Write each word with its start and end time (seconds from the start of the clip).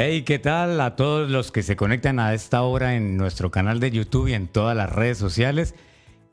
Hey, 0.00 0.22
¿qué 0.22 0.38
tal 0.38 0.80
a 0.80 0.94
todos 0.94 1.28
los 1.28 1.50
que 1.50 1.64
se 1.64 1.74
conectan 1.74 2.20
a 2.20 2.32
esta 2.32 2.62
hora 2.62 2.94
en 2.94 3.16
nuestro 3.16 3.50
canal 3.50 3.80
de 3.80 3.90
YouTube 3.90 4.28
y 4.28 4.34
en 4.34 4.46
todas 4.46 4.76
las 4.76 4.92
redes 4.92 5.18
sociales? 5.18 5.74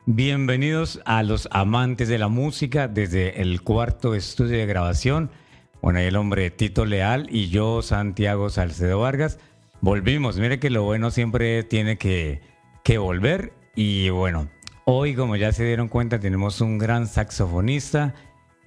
Bienvenidos 0.06 1.02
a 1.04 1.24
los 1.24 1.50
amantes 1.50 2.08
de 2.08 2.20
la 2.20 2.28
música 2.28 2.88
desde 2.88 3.42
el 3.42 3.64
cuarto 3.64 4.14
estudio 4.14 4.60
de 4.60 4.68
grabación. 4.68 5.32
Bueno, 5.82 5.98
ahí 5.98 6.06
el 6.06 6.16
hombre 6.16 6.52
Tito 6.52 6.86
Leal 6.86 7.26
y 7.32 7.50
yo, 7.50 7.82
Santiago 7.82 8.52
Salcedo 8.52 9.00
Vargas. 9.00 9.40
Volvimos, 9.82 10.38
mire 10.38 10.60
que 10.60 10.70
lo 10.70 10.84
bueno 10.84 11.10
siempre 11.10 11.64
tiene 11.64 11.98
que, 11.98 12.42
que 12.84 13.00
volver. 13.00 13.52
Y 13.76 14.10
bueno, 14.12 14.48
hoy 14.86 15.16
como 15.16 15.38
ya 15.38 15.52
se 15.54 15.66
dieron 15.66 15.88
cuenta 15.88 16.20
tenemos 16.20 16.62
un 16.62 16.78
gran 16.78 17.08
saxofonista. 17.08 18.14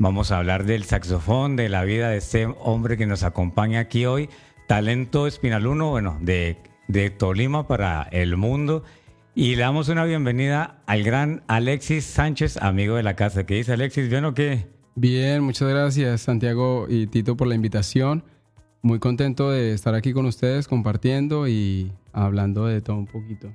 Vamos 0.01 0.33
a 0.33 0.39
hablar 0.39 0.65
del 0.65 0.83
saxofón, 0.83 1.55
de 1.55 1.69
la 1.69 1.85
vida 1.85 2.09
de 2.09 2.17
este 2.17 2.47
hombre 2.47 2.97
que 2.97 3.07
nos 3.07 3.23
acompaña 3.23 3.79
aquí 3.79 4.07
hoy. 4.07 4.29
Talento 4.69 5.27
Espinaluno, 5.27 5.89
bueno, 5.89 6.19
de, 6.21 6.59
de 6.89 7.09
Tolima 7.09 7.67
para 7.67 8.03
el 8.03 8.37
mundo. 8.37 8.85
Y 9.35 9.57
le 9.57 9.63
damos 9.63 9.89
una 9.89 10.05
bienvenida 10.05 10.83
al 10.85 11.05
gran 11.05 11.43
Alexis 11.49 12.05
Sánchez, 12.05 12.59
amigo 12.59 12.97
de 12.97 13.03
la 13.03 13.17
casa. 13.17 13.47
¿Qué 13.47 13.55
dice 13.55 13.73
Alexis? 13.73 14.11
¿Bien 14.11 14.27
o 14.27 14.35
qué? 14.35 14.67
Bien, 14.95 15.43
muchas 15.43 15.71
gracias 15.71 16.21
Santiago 16.21 16.85
y 16.87 17.07
Tito 17.07 17.35
por 17.35 17.49
la 17.49 17.55
invitación. 17.55 18.25
Muy 18.83 18.99
contento 18.99 19.51
de 19.51 19.73
estar 19.73 19.95
aquí 19.95 20.13
con 20.13 20.27
ustedes 20.27 20.69
compartiendo 20.69 21.49
y 21.49 21.91
hablando 22.13 22.67
de 22.67 22.83
todo 22.83 22.97
un 22.97 23.07
poquito. 23.07 23.51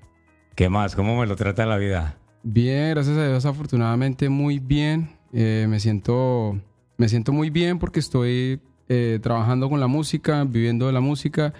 ¿Qué 0.55 0.67
más? 0.67 0.95
¿Cómo 0.95 1.19
me 1.19 1.27
lo 1.27 1.35
trata 1.35 1.67
la 1.67 1.77
vida? 1.77 2.17
Bien, 2.41 2.89
gracias 2.89 3.15
a 3.19 3.27
Dios, 3.27 3.45
afortunadamente 3.45 4.29
muy 4.29 4.57
bien. 4.57 5.11
Eh, 5.31 5.67
me, 5.69 5.79
siento, 5.79 6.59
me 6.97 7.07
siento 7.07 7.33
muy 7.33 7.51
bien 7.51 7.77
porque 7.77 7.99
estoy 7.99 8.61
eh, 8.89 9.19
trabajando 9.21 9.69
con 9.69 9.79
la 9.79 9.87
música, 9.87 10.43
viviendo 10.43 10.87
de 10.87 10.93
la 10.93 10.99
música 10.99 11.53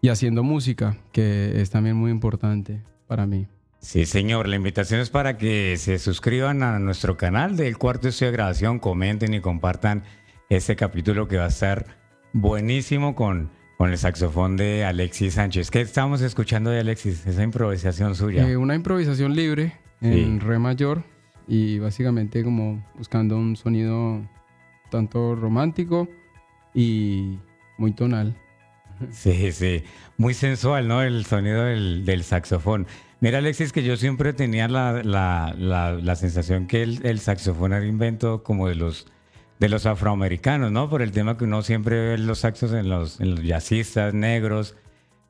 y 0.00 0.08
haciendo 0.08 0.42
música, 0.42 0.96
que 1.12 1.60
es 1.60 1.70
también 1.70 1.96
muy 1.96 2.10
importante 2.10 2.82
para 3.06 3.26
mí. 3.26 3.46
Sí, 3.80 4.04
señor. 4.04 4.48
La 4.48 4.56
invitación 4.56 5.00
es 5.00 5.10
para 5.10 5.36
que 5.36 5.76
se 5.76 5.98
suscriban 5.98 6.62
a 6.62 6.78
nuestro 6.78 7.16
canal 7.16 7.56
del 7.56 7.78
cuarto 7.78 8.08
estudio 8.08 8.32
de 8.32 8.36
grabación, 8.36 8.78
comenten 8.78 9.32
y 9.34 9.40
compartan 9.40 10.02
este 10.48 10.76
capítulo 10.76 11.28
que 11.28 11.36
va 11.36 11.44
a 11.44 11.48
estar 11.48 11.86
buenísimo 12.32 13.14
con, 13.14 13.50
con 13.78 13.90
el 13.90 13.98
saxofón 13.98 14.56
de 14.56 14.84
Alexis 14.84 15.34
Sánchez. 15.34 15.70
¿Qué 15.70 15.80
estamos 15.80 16.20
escuchando 16.20 16.70
de 16.70 16.80
Alexis? 16.80 17.26
Esa 17.26 17.42
improvisación 17.42 18.14
suya. 18.14 18.48
Eh, 18.48 18.56
una 18.56 18.74
improvisación 18.74 19.36
libre 19.36 19.72
en 20.00 20.40
re 20.40 20.58
mayor 20.58 21.04
y 21.48 21.78
básicamente 21.78 22.42
como 22.42 22.84
buscando 22.96 23.36
un 23.36 23.56
sonido 23.56 24.20
tanto 24.90 25.34
romántico 25.36 26.08
y 26.76 27.38
muy 27.78 27.92
tonal. 27.92 28.36
Sí, 29.10 29.50
sí, 29.52 29.82
muy 30.16 30.34
sensual, 30.34 30.86
¿no? 30.86 31.02
El 31.02 31.24
sonido 31.24 31.64
del, 31.64 32.22
saxofón. 32.22 32.86
Mira, 33.20 33.38
Alexis, 33.38 33.72
que 33.72 33.82
yo 33.82 33.96
siempre 33.96 34.32
tenía 34.32 34.68
la, 34.68 35.02
la, 35.02 35.54
la, 35.56 36.16
sensación 36.16 36.66
que 36.66 36.82
el, 36.82 37.04
el, 37.04 37.18
saxofón 37.18 37.72
era 37.72 37.84
invento 37.84 38.42
como 38.42 38.68
de 38.68 38.74
los, 38.74 39.06
de 39.58 39.68
los 39.68 39.86
afroamericanos, 39.86 40.70
¿no? 40.70 40.88
Por 40.88 41.02
el 41.02 41.12
tema 41.12 41.36
que 41.36 41.44
uno 41.44 41.62
siempre 41.62 42.10
ve 42.10 42.18
los 42.18 42.40
saxos 42.40 42.72
en 42.72 42.88
los, 42.88 43.20
en 43.20 43.30
los 43.32 43.42
jazzistas 43.42 44.14
negros. 44.14 44.76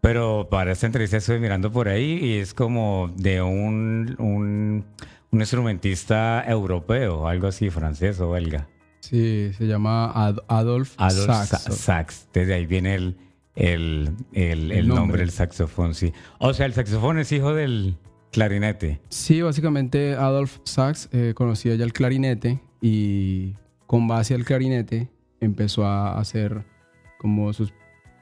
Pero 0.00 0.48
para 0.50 0.72
esta 0.72 0.86
entrevista 0.86 1.16
estoy 1.16 1.40
mirando 1.40 1.72
por 1.72 1.88
ahí 1.88 2.18
y 2.22 2.38
es 2.38 2.54
como 2.54 3.12
de 3.16 3.42
un, 3.42 4.14
un, 4.18 4.84
un 5.30 5.40
instrumentista 5.40 6.44
europeo, 6.46 7.26
algo 7.26 7.48
así, 7.48 7.70
francés 7.70 8.20
o 8.20 8.30
belga. 8.30 8.68
Sí, 9.08 9.52
se 9.56 9.66
llama 9.66 10.10
Adolf, 10.48 10.94
Adolf 10.98 11.48
Sax. 11.48 12.28
Desde 12.32 12.54
ahí 12.54 12.66
viene 12.66 12.94
el, 12.94 13.16
el, 13.54 14.10
el, 14.32 14.72
el 14.72 14.88
nombre. 14.88 15.20
del 15.20 15.30
saxofón, 15.30 15.94
sí. 15.94 16.12
O 16.38 16.52
sea, 16.54 16.66
el 16.66 16.74
saxofón 16.74 17.18
es 17.18 17.30
hijo 17.32 17.54
del 17.54 17.96
clarinete. 18.32 19.00
Sí, 19.08 19.42
básicamente 19.42 20.14
Adolf 20.14 20.58
Sax 20.64 21.08
eh, 21.12 21.32
conocía 21.34 21.74
ya 21.76 21.84
el 21.84 21.92
clarinete 21.92 22.60
y 22.80 23.54
con 23.86 24.08
base 24.08 24.34
al 24.34 24.44
clarinete 24.44 25.08
empezó 25.40 25.86
a 25.86 26.18
hacer 26.18 26.64
como 27.18 27.52
sus 27.52 27.72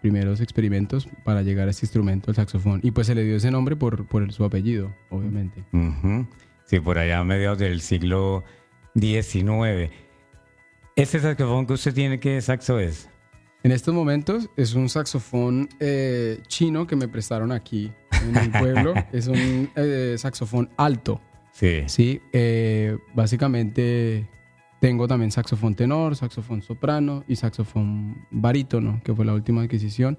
primeros 0.02 0.40
experimentos 0.42 1.08
para 1.24 1.40
llegar 1.42 1.66
a 1.66 1.70
este 1.70 1.86
instrumento, 1.86 2.30
el 2.30 2.36
saxofón. 2.36 2.80
Y 2.82 2.90
pues 2.90 3.06
se 3.06 3.14
le 3.14 3.24
dio 3.24 3.36
ese 3.36 3.50
nombre 3.50 3.74
por, 3.74 4.06
por 4.06 4.30
su 4.32 4.44
apellido, 4.44 4.94
obviamente. 5.10 5.64
Sí, 6.66 6.78
por 6.78 6.98
allá 6.98 7.20
a 7.20 7.24
mediados 7.24 7.58
del 7.58 7.80
siglo 7.80 8.44
XIX. 8.94 9.90
¿Ese 10.96 11.18
saxofón 11.18 11.66
que 11.66 11.72
usted 11.72 11.92
tiene, 11.92 12.20
qué 12.20 12.40
saxo 12.40 12.78
es? 12.78 13.10
En 13.64 13.72
estos 13.72 13.92
momentos 13.92 14.48
es 14.56 14.74
un 14.74 14.88
saxofón 14.88 15.68
eh, 15.80 16.38
chino 16.46 16.86
que 16.86 16.94
me 16.94 17.08
prestaron 17.08 17.50
aquí 17.50 17.90
en 18.12 18.36
el 18.36 18.50
pueblo. 18.52 18.94
es 19.12 19.26
un 19.26 19.70
eh, 19.74 20.14
saxofón 20.16 20.70
alto. 20.76 21.20
Sí. 21.50 21.82
Sí. 21.86 22.20
Eh, 22.32 22.96
básicamente 23.12 24.28
tengo 24.80 25.08
también 25.08 25.32
saxofón 25.32 25.74
tenor, 25.74 26.14
saxofón 26.14 26.62
soprano 26.62 27.24
y 27.26 27.34
saxofón 27.34 28.26
barítono, 28.30 29.00
que 29.02 29.12
fue 29.12 29.24
la 29.24 29.34
última 29.34 29.62
adquisición. 29.62 30.16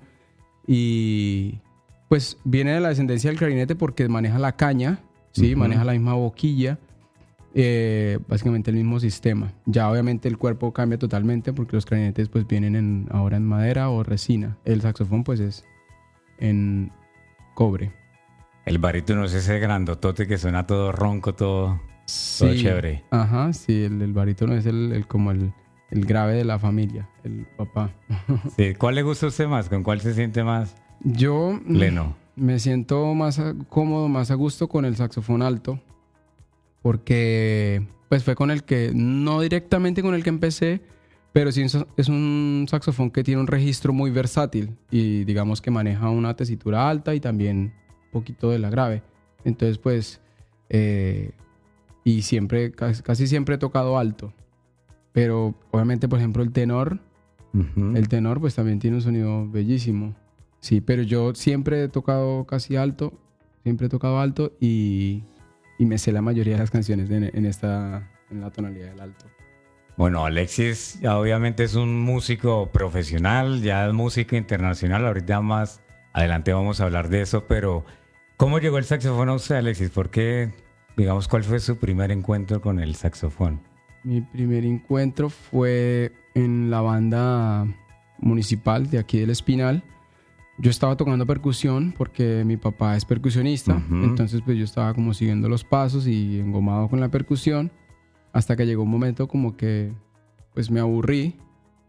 Y 0.67 1.61
pues 2.09 2.37
viene 2.43 2.73
de 2.73 2.81
la 2.81 2.89
descendencia 2.89 3.29
del 3.29 3.39
clarinete 3.39 3.75
porque 3.75 4.09
maneja 4.09 4.39
la 4.39 4.57
caña, 4.57 4.99
sí, 5.31 5.55
maneja 5.55 5.85
la 5.85 5.93
misma 5.93 6.15
boquilla 6.15 6.79
eh, 7.57 8.19
básicamente 8.27 8.69
el 8.69 8.75
mismo 8.75 8.99
sistema. 8.99 9.53
Ya 9.65 9.89
obviamente 9.89 10.27
el 10.27 10.37
cuerpo 10.37 10.73
cambia 10.73 10.99
totalmente 10.99 11.53
porque 11.53 11.77
los 11.77 11.85
clarinetes 11.85 12.27
pues 12.27 12.45
vienen 12.45 12.75
en, 12.75 13.07
ahora 13.11 13.37
en 13.37 13.45
madera 13.45 13.89
o 13.89 14.03
resina. 14.03 14.57
El 14.65 14.81
saxofón 14.81 15.23
pues 15.23 15.39
es 15.39 15.63
en 16.37 16.91
cobre. 17.53 17.93
El 18.65 18.77
barítono 18.77 19.23
es 19.23 19.33
ese 19.33 19.57
grandotote 19.59 20.27
que 20.27 20.37
suena 20.37 20.67
todo 20.67 20.91
ronco, 20.91 21.33
todo, 21.33 21.79
chévere. 22.05 23.05
Ajá, 23.11 23.53
sí, 23.53 23.83
el, 23.83 24.11
barítono 24.11 24.55
es 24.55 24.65
el, 24.65 25.05
como 25.07 25.31
el, 25.31 25.53
grave 25.91 26.33
de 26.33 26.43
la 26.43 26.59
familia, 26.59 27.07
el 27.23 27.47
papá. 27.55 27.91
Sí, 28.57 28.73
¿cuál 28.75 28.95
le 28.95 29.03
gusta 29.03 29.27
a 29.27 29.29
usted 29.29 29.47
más? 29.47 29.69
¿Con 29.69 29.81
cuál 29.81 30.01
se 30.01 30.13
siente 30.13 30.43
más? 30.43 30.75
Yo 30.99 31.57
Leno. 31.65 32.17
me 32.35 32.59
siento 32.59 33.13
más 33.13 33.41
cómodo, 33.69 34.09
más 34.09 34.29
a 34.29 34.33
gusto 34.33 34.67
con 34.67 34.83
el 34.83 34.97
saxofón 34.97 35.41
alto 35.41 35.79
porque 36.85 37.81
pues 38.09 38.23
fue 38.23 38.35
con 38.35 38.51
el 38.51 38.63
que, 38.63 38.91
no 38.93 39.41
directamente 39.41 40.03
con 40.03 40.13
el 40.13 40.21
que 40.21 40.29
empecé, 40.29 40.81
pero 41.33 41.51
sí 41.51 41.63
es 41.63 42.09
un 42.09 42.67
saxofón 42.69 43.09
que 43.09 43.23
tiene 43.23 43.41
un 43.41 43.47
registro 43.47 43.91
muy 43.91 44.11
versátil 44.11 44.77
y 44.91 45.23
digamos 45.23 45.63
que 45.63 45.71
maneja 45.71 46.11
una 46.11 46.35
tesitura 46.35 46.87
alta 46.87 47.15
y 47.15 47.19
también 47.19 47.73
un 47.89 48.11
poquito 48.11 48.51
de 48.51 48.59
la 48.59 48.69
grave. 48.69 49.01
Entonces 49.45 49.79
pues, 49.79 50.21
eh, 50.69 51.31
y 52.03 52.21
siempre, 52.21 52.71
casi, 52.71 53.25
siempre 53.25 53.55
he 53.55 53.57
tocado 53.57 53.97
alto, 53.97 54.31
pero 55.11 55.55
obviamente 55.71 56.07
por 56.07 56.19
ejemplo 56.19 56.43
el 56.43 56.51
tenor, 56.51 56.99
el 57.95 58.07
tenor 58.09 58.39
pues 58.39 58.53
también 58.53 58.77
tiene 58.77 58.97
un 58.97 59.01
sonido 59.01 59.49
bellísimo. 59.49 60.13
Sí, 60.59 60.81
pero 60.81 61.01
yo 61.01 61.33
siempre 61.33 61.85
he 61.85 61.87
tocado 61.87 62.45
casi 62.45 62.75
alto, 62.75 63.11
siempre 63.63 63.87
he 63.87 63.89
tocado 63.89 64.19
alto 64.19 64.51
y 64.59 65.23
y 65.77 65.85
me 65.85 65.97
sé 65.97 66.11
la 66.11 66.21
mayoría 66.21 66.53
de 66.53 66.59
las 66.59 66.71
canciones 66.71 67.09
en, 67.09 67.45
esta, 67.45 68.09
en 68.31 68.41
la 68.41 68.49
tonalidad 68.51 68.91
del 68.91 68.99
alto. 68.99 69.25
Bueno, 69.97 70.25
Alexis 70.25 70.99
ya 71.01 71.17
obviamente 71.17 71.63
es 71.63 71.75
un 71.75 71.99
músico 72.01 72.69
profesional, 72.71 73.61
ya 73.61 73.87
es 73.87 73.93
música 73.93 74.35
internacional, 74.35 75.05
ahorita 75.05 75.41
más 75.41 75.81
adelante 76.11 76.53
vamos 76.53 76.81
a 76.81 76.85
hablar 76.85 77.09
de 77.09 77.21
eso, 77.21 77.45
pero 77.45 77.85
¿cómo 78.35 78.59
llegó 78.59 78.77
el 78.77 78.83
saxofón 78.83 79.29
a 79.29 79.33
usted, 79.33 79.55
Alexis? 79.55 79.89
¿Por 79.89 80.09
qué, 80.09 80.51
digamos, 80.97 81.27
cuál 81.27 81.43
fue 81.43 81.59
su 81.59 81.77
primer 81.77 82.11
encuentro 82.11 82.61
con 82.61 82.79
el 82.79 82.95
saxofón? 82.95 83.61
Mi 84.03 84.21
primer 84.21 84.65
encuentro 84.65 85.29
fue 85.29 86.11
en 86.35 86.69
la 86.69 86.81
banda 86.81 87.65
municipal 88.19 88.89
de 88.89 88.99
aquí 88.99 89.19
del 89.19 89.29
Espinal, 89.29 89.83
yo 90.57 90.71
estaba 90.71 90.95
tocando 90.95 91.25
percusión 91.25 91.93
porque 91.97 92.43
mi 92.45 92.57
papá 92.57 92.95
es 92.95 93.05
percusionista, 93.05 93.81
entonces 93.91 94.41
pues 94.43 94.57
yo 94.57 94.63
estaba 94.63 94.93
como 94.93 95.13
siguiendo 95.13 95.49
los 95.49 95.63
pasos 95.63 96.07
y 96.07 96.39
engomado 96.39 96.87
con 96.87 96.99
la 96.99 97.09
percusión 97.09 97.71
hasta 98.31 98.55
que 98.55 98.65
llegó 98.65 98.83
un 98.83 98.89
momento 98.89 99.27
como 99.27 99.57
que 99.57 99.91
pues 100.53 100.71
me 100.71 100.79
aburrí 100.79 101.35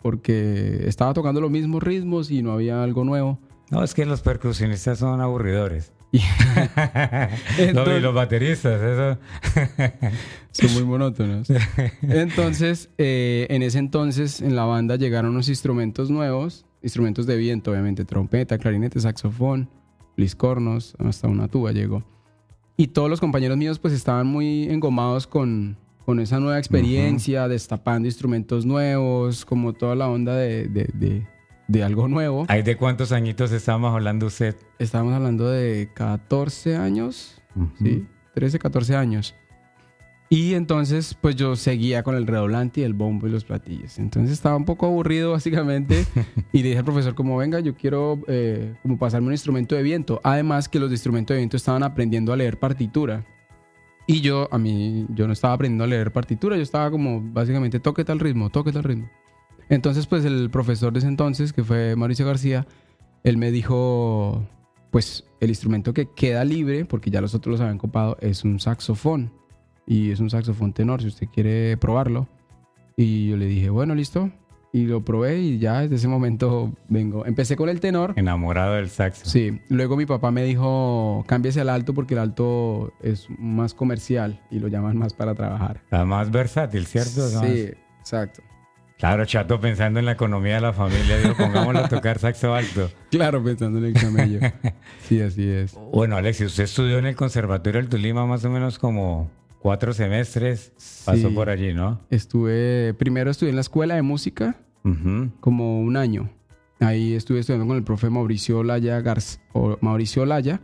porque 0.03 0.85
estaba 0.87 1.15
tocando 1.15 1.41
los 1.41 1.51
mismos 1.51 1.83
ritmos 1.83 2.31
y 2.31 2.43
no 2.43 2.53
había 2.53 2.83
algo 2.83 3.05
nuevo. 3.05 3.39
No, 3.71 3.83
es 3.83 3.95
que 3.95 4.05
los 4.05 4.21
percusionistas 4.21 4.99
son 4.99 5.21
aburridores. 5.21 5.93
los 7.73 8.15
bateristas, 8.15 8.81
eso. 8.81 9.19
Son 10.53 10.75
muy 10.75 10.85
monótonos. 10.85 11.49
Entonces, 12.03 12.91
eh, 12.99 13.47
en 13.51 13.63
ese 13.63 13.79
entonces, 13.79 14.41
en 14.41 14.57
la 14.57 14.65
banda 14.65 14.97
llegaron 14.97 15.33
unos 15.33 15.49
instrumentos 15.49 16.11
nuevos 16.11 16.66
instrumentos 16.87 17.27
de 17.27 17.37
viento, 17.37 17.73
obviamente, 17.73 18.05
trompeta, 18.05 18.59
clarinete, 18.59 19.01
saxofón, 19.01 19.69
bliscornos, 20.17 20.95
hasta 21.01 21.27
una 21.27 21.49
tuba 21.49 21.73
llegó. 21.73 22.05
Y 22.77 22.89
todos 22.89 23.11
los 23.11 23.21
compañeros 23.21 23.57
míos 23.57 23.79
pues 23.81 23.93
estaban 23.93 24.29
muy 24.29 24.65
engomados 24.65 25.27
con, 25.27 25.77
con 26.05 26.21
esa 26.21 26.39
nueva 26.39 26.59
experiencia, 26.59 27.49
destapando 27.49 28.07
instrumentos 28.07 28.65
nuevos, 28.65 29.45
como 29.45 29.73
toda 29.73 29.97
la 29.97 30.09
onda 30.09 30.37
de, 30.37 30.69
de, 30.69 31.27
de 31.67 31.83
algo 31.83 32.07
nuevo. 32.07 32.45
¿Hay 32.49 32.63
de 32.63 32.77
cuántos 32.77 33.11
añitos 33.11 33.51
estábamos 33.51 33.93
hablando 33.93 34.27
usted? 34.27 34.55
Estábamos 34.79 35.15
hablando 35.15 35.51
de 35.51 35.91
14 35.95 36.77
años, 36.77 37.43
¿sí? 37.83 38.07
13, 38.35 38.59
14 38.61 38.95
años. 38.95 39.35
Y 40.29 40.55
entonces, 40.55 41.15
pues 41.15 41.37
yo 41.37 41.55
seguía 41.55 42.03
con 42.03 42.17
el 42.17 42.27
redoblante 42.27 42.81
y 42.81 42.85
el 42.85 42.95
bombo 42.95 43.29
y 43.29 43.31
los 43.31 43.45
platillos. 43.45 43.99
Entonces 43.99 44.33
estaba 44.33 44.57
un 44.57 44.65
poco 44.65 44.87
aburrido, 44.87 45.33
básicamente. 45.33 46.05
y 46.53 46.63
le 46.63 46.69
dije 46.69 46.79
al 46.79 46.85
profesor, 46.85 47.15
como 47.15 47.37
venga, 47.37 47.61
yo 47.61 47.77
quiero 47.77 48.21
eh, 48.27 48.75
como 48.83 48.99
pasarme 48.99 49.29
un 49.29 49.35
instrumento 49.35 49.77
de 49.77 49.85
viento. 49.85 50.21
Además 50.25 50.69
que 50.69 50.81
los 50.81 50.91
de 50.91 50.95
instrumento 50.95 51.33
de 51.33 51.39
viento 51.39 51.57
estaban 51.57 51.85
aprendiendo 51.85 52.33
a 52.33 52.37
leer 52.37 52.59
partitura. 52.59 53.25
Y 54.09 54.21
yo, 54.21 54.49
a 54.51 54.59
mí, 54.59 55.07
yo 55.11 55.29
no 55.29 55.33
estaba 55.33 55.55
aprendiendo 55.55 55.85
a 55.85 55.87
leer 55.87 56.13
partitura. 56.13 56.57
Yo 56.57 56.63
estaba 56.63 56.91
como, 56.91 57.21
básicamente, 57.21 57.79
toque 57.79 58.05
tal 58.05 58.19
ritmo, 58.19 58.51
toque 58.51 58.73
tal 58.73 58.83
ritmo. 58.83 59.09
Entonces, 59.69 60.07
pues 60.07 60.25
el 60.25 60.51
profesor 60.51 60.93
de 60.93 61.01
ese 61.01 61.09
entonces, 61.09 61.53
que 61.53 61.63
fue 61.63 61.95
Mauricio 61.95 62.27
García, 62.27 62.67
él 63.23 63.37
me 63.37 63.53
dijo, 63.53 64.45
pues 64.91 65.25
el 65.41 65.51
instrumento 65.51 65.95
que 65.95 66.09
queda 66.15 66.45
libre, 66.45 66.85
porque 66.85 67.11
ya 67.11 67.21
los 67.21 67.35
otros 67.35 67.53
los 67.53 67.61
habían 67.61 67.79
copado, 67.79 68.17
es 68.21 68.45
un 68.45 68.59
saxofón 68.59 69.31
y 69.87 70.11
es 70.11 70.21
un 70.21 70.31
saxofón 70.31 70.73
tenor, 70.73 71.01
si 71.01 71.09
usted 71.09 71.29
quiere 71.33 71.77
probarlo. 71.77 72.27
Y 72.97 73.29
yo 73.29 73.37
le 73.37 73.47
dije, 73.47 73.71
bueno, 73.71 73.95
listo. 73.95 74.31
Y 74.73 74.85
lo 74.85 75.03
probé 75.03 75.39
y 75.39 75.59
ya 75.59 75.81
desde 75.81 75.95
ese 75.95 76.09
momento 76.09 76.73
vengo. 76.89 77.25
Empecé 77.25 77.57
con 77.57 77.69
el 77.69 77.81
tenor. 77.81 78.13
Enamorado 78.17 78.75
del 78.75 78.91
saxo. 78.91 79.25
Sí. 79.25 79.61
Luego 79.69 79.97
mi 79.97 80.05
papá 80.05 80.31
me 80.31 80.43
dijo, 80.43 81.25
cámbiese 81.27 81.61
al 81.63 81.71
alto 81.71 81.95
porque 81.95 82.15
el 82.15 82.21
alto 82.21 82.93
es 83.01 83.29
más 83.39 83.73
comercial 83.73 84.41
y 84.51 84.59
lo 84.59 84.69
llaman 84.69 84.99
más 84.99 85.15
para 85.15 85.35
trabajar. 85.35 85.81
más 86.05 86.31
versátil, 86.31 86.85
¿cierto? 86.87 87.27
Sí, 87.29 87.71
exacto. 88.01 88.43
Claro, 88.99 89.27
chato, 89.27 89.61
pensando 89.61 89.99
en 89.99 90.07
la 90.07 90.13
economía 90.13 90.55
de 90.55 90.63
la 90.63 90.73
familia, 90.73 91.19
digo, 91.19 91.35
pongámoslo 91.37 91.81
a 91.81 91.89
tocar 91.89 92.19
saxo 92.19 92.55
alto. 92.55 92.91
Claro, 93.11 93.43
pensando 93.43 93.79
en 93.79 93.85
el 93.87 93.93
camello. 93.95 94.41
Sí, 95.03 95.21
así 95.21 95.49
es. 95.49 95.75
Bueno, 95.93 96.17
Alexis, 96.17 96.49
usted 96.49 96.65
estudió 96.65 96.99
en 96.99 97.07
el 97.07 97.15
Conservatorio 97.15 97.81
del 97.81 97.89
Tolima 97.89 98.27
más 98.27 98.45
o 98.45 98.51
menos 98.51 98.79
como 98.79 99.31
cuatro 99.67 99.93
semestres 99.93 100.73
pasó 101.05 101.35
por 101.35 101.51
allí, 101.51 101.75
¿no? 101.75 102.01
Estuve, 102.09 102.95
primero 102.95 103.33
estudié 103.33 103.51
en 103.51 103.57
la 103.57 103.63
escuela 103.63 103.97
de 103.97 104.03
música, 104.03 104.61
como 105.41 105.81
un 105.81 105.97
año. 105.97 106.31
Ahí 106.79 107.15
estuve 107.15 107.41
estudiando 107.41 107.67
con 107.67 107.77
el 107.77 107.83
profe 107.83 108.09
Mauricio 108.09 108.63
Laya, 108.63 109.03
o 109.55 109.77
Mauricio 109.81 110.25
Laya, 110.25 110.61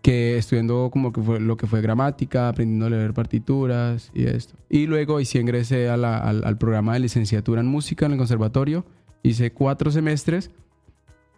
que 0.00 0.38
estudiando 0.38 0.88
como 0.90 1.12
que 1.12 1.20
fue, 1.20 1.38
lo 1.38 1.58
que 1.58 1.66
fue 1.66 1.82
gramática, 1.82 2.48
aprendiendo 2.48 2.86
a 2.86 2.88
leer 2.88 3.12
partituras 3.12 4.10
y 4.14 4.24
esto. 4.24 4.54
Y 4.70 4.86
luego 4.86 5.22
sí 5.22 5.38
ingresé 5.38 5.90
al, 5.90 6.06
al, 6.06 6.56
programa 6.56 6.94
de 6.94 7.00
licenciatura 7.00 7.60
en 7.60 7.66
música 7.66 8.06
en 8.06 8.12
el 8.12 8.16
conservatorio. 8.16 8.86
Hice 9.22 9.52
cuatro 9.52 9.90
semestres, 9.90 10.50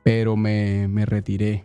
pero 0.04 0.36
me, 0.36 0.86
me 0.86 1.04
retiré. 1.04 1.64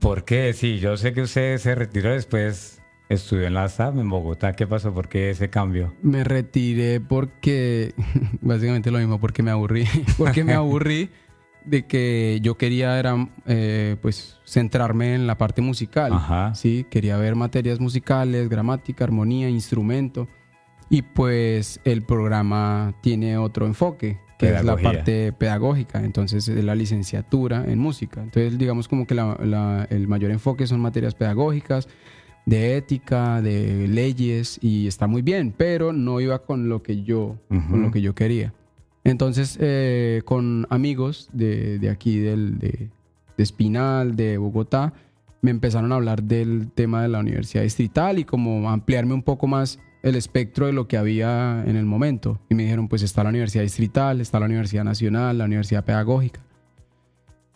¿Por 0.00 0.26
qué? 0.26 0.52
Sí, 0.52 0.80
yo 0.80 0.98
sé 0.98 1.14
que 1.14 1.22
usted 1.22 1.56
se 1.56 1.74
retiró 1.74 2.12
después 2.12 2.83
Estudió 3.14 3.46
en 3.46 3.54
la 3.54 3.68
SAP 3.68 3.98
en 3.98 4.10
Bogotá. 4.10 4.54
¿Qué 4.54 4.66
pasó? 4.66 4.92
¿Por 4.92 5.08
qué 5.08 5.30
ese 5.30 5.48
cambio? 5.48 5.94
Me 6.02 6.24
retiré 6.24 7.00
porque, 7.00 7.94
básicamente 8.40 8.90
lo 8.90 8.98
mismo, 8.98 9.20
porque 9.20 9.42
me 9.42 9.52
aburrí. 9.52 9.86
porque 10.18 10.42
me 10.42 10.54
aburrí 10.54 11.10
de 11.64 11.86
que 11.86 12.40
yo 12.42 12.56
quería 12.56 12.98
era, 12.98 13.28
eh, 13.46 13.96
pues, 14.02 14.40
centrarme 14.44 15.14
en 15.14 15.28
la 15.28 15.38
parte 15.38 15.62
musical. 15.62 16.12
Ajá. 16.12 16.54
Sí, 16.56 16.86
quería 16.90 17.16
ver 17.16 17.36
materias 17.36 17.78
musicales, 17.78 18.48
gramática, 18.48 19.04
armonía, 19.04 19.48
instrumento. 19.48 20.28
Y 20.90 21.02
pues 21.02 21.80
el 21.84 22.02
programa 22.02 22.94
tiene 23.00 23.38
otro 23.38 23.66
enfoque, 23.66 24.18
que 24.38 24.54
es 24.54 24.64
la 24.64 24.76
parte 24.76 25.32
pedagógica. 25.32 26.04
Entonces, 26.04 26.48
es 26.48 26.64
la 26.64 26.74
licenciatura 26.74 27.64
en 27.66 27.78
música. 27.78 28.22
Entonces, 28.22 28.58
digamos 28.58 28.88
como 28.88 29.06
que 29.06 29.14
el 29.14 30.08
mayor 30.08 30.30
enfoque 30.32 30.66
son 30.66 30.80
materias 30.80 31.14
pedagógicas 31.14 31.88
de 32.46 32.76
ética, 32.76 33.40
de 33.40 33.88
leyes 33.88 34.58
y 34.60 34.86
está 34.86 35.06
muy 35.06 35.22
bien, 35.22 35.54
pero 35.56 35.92
no 35.92 36.20
iba 36.20 36.40
con 36.40 36.68
lo 36.68 36.82
que 36.82 37.02
yo, 37.02 37.38
con 37.48 37.82
lo 37.82 37.90
que 37.90 38.00
yo 38.00 38.14
quería. 38.14 38.52
Entonces, 39.04 39.58
eh, 39.60 40.22
con 40.24 40.66
amigos 40.70 41.28
de, 41.32 41.78
de 41.78 41.90
aquí, 41.90 42.18
del, 42.18 42.58
de, 42.58 42.90
de, 43.36 43.42
Espinal, 43.42 44.16
de 44.16 44.38
Bogotá, 44.38 44.94
me 45.42 45.50
empezaron 45.50 45.92
a 45.92 45.96
hablar 45.96 46.22
del 46.22 46.70
tema 46.72 47.02
de 47.02 47.08
la 47.08 47.18
universidad 47.18 47.62
distrital 47.62 48.18
y 48.18 48.24
como 48.24 48.70
ampliarme 48.70 49.12
un 49.12 49.22
poco 49.22 49.46
más 49.46 49.78
el 50.02 50.16
espectro 50.16 50.66
de 50.66 50.72
lo 50.72 50.88
que 50.88 50.96
había 50.96 51.62
en 51.66 51.76
el 51.76 51.84
momento. 51.84 52.40
Y 52.48 52.54
me 52.54 52.62
dijeron, 52.62 52.88
pues 52.88 53.02
está 53.02 53.22
la 53.24 53.30
universidad 53.30 53.62
distrital, 53.62 54.20
está 54.20 54.40
la 54.40 54.46
universidad 54.46 54.84
nacional, 54.84 55.38
la 55.38 55.44
universidad 55.44 55.84
pedagógica. 55.84 56.40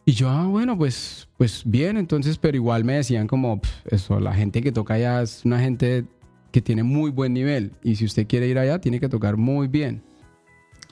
Y 0.08 0.12
yo, 0.12 0.30
ah, 0.30 0.46
bueno, 0.46 0.78
pues, 0.78 1.28
pues 1.36 1.64
bien, 1.66 1.98
entonces, 1.98 2.38
pero 2.38 2.56
igual 2.56 2.82
me 2.82 2.94
decían 2.94 3.26
como, 3.26 3.60
eso, 3.84 4.18
la 4.20 4.32
gente 4.32 4.62
que 4.62 4.72
toca 4.72 4.94
allá 4.94 5.20
es 5.20 5.44
una 5.44 5.60
gente 5.60 6.06
que 6.50 6.62
tiene 6.62 6.82
muy 6.82 7.10
buen 7.10 7.34
nivel 7.34 7.72
y 7.84 7.96
si 7.96 8.06
usted 8.06 8.26
quiere 8.26 8.48
ir 8.48 8.58
allá, 8.58 8.80
tiene 8.80 9.00
que 9.00 9.10
tocar 9.10 9.36
muy 9.36 9.68
bien. 9.68 10.02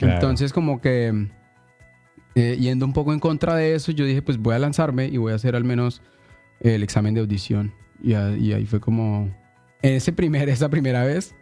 Entonces, 0.00 0.52
como 0.52 0.82
que 0.82 1.28
eh, 2.34 2.58
yendo 2.60 2.84
un 2.84 2.92
poco 2.92 3.14
en 3.14 3.18
contra 3.18 3.56
de 3.56 3.74
eso, 3.74 3.90
yo 3.90 4.04
dije, 4.04 4.20
pues 4.20 4.36
voy 4.36 4.54
a 4.54 4.58
lanzarme 4.58 5.06
y 5.06 5.16
voy 5.16 5.32
a 5.32 5.36
hacer 5.36 5.56
al 5.56 5.64
menos 5.64 6.02
el 6.60 6.82
examen 6.82 7.14
de 7.14 7.22
audición. 7.22 7.72
Y, 8.02 8.12
ahí 8.12 8.66
fue 8.66 8.80
como, 8.80 9.34
en 9.80 9.94
ese 9.94 10.12
primer, 10.12 10.46
esa 10.50 10.68
primera 10.68 11.04
vez, 11.04 11.34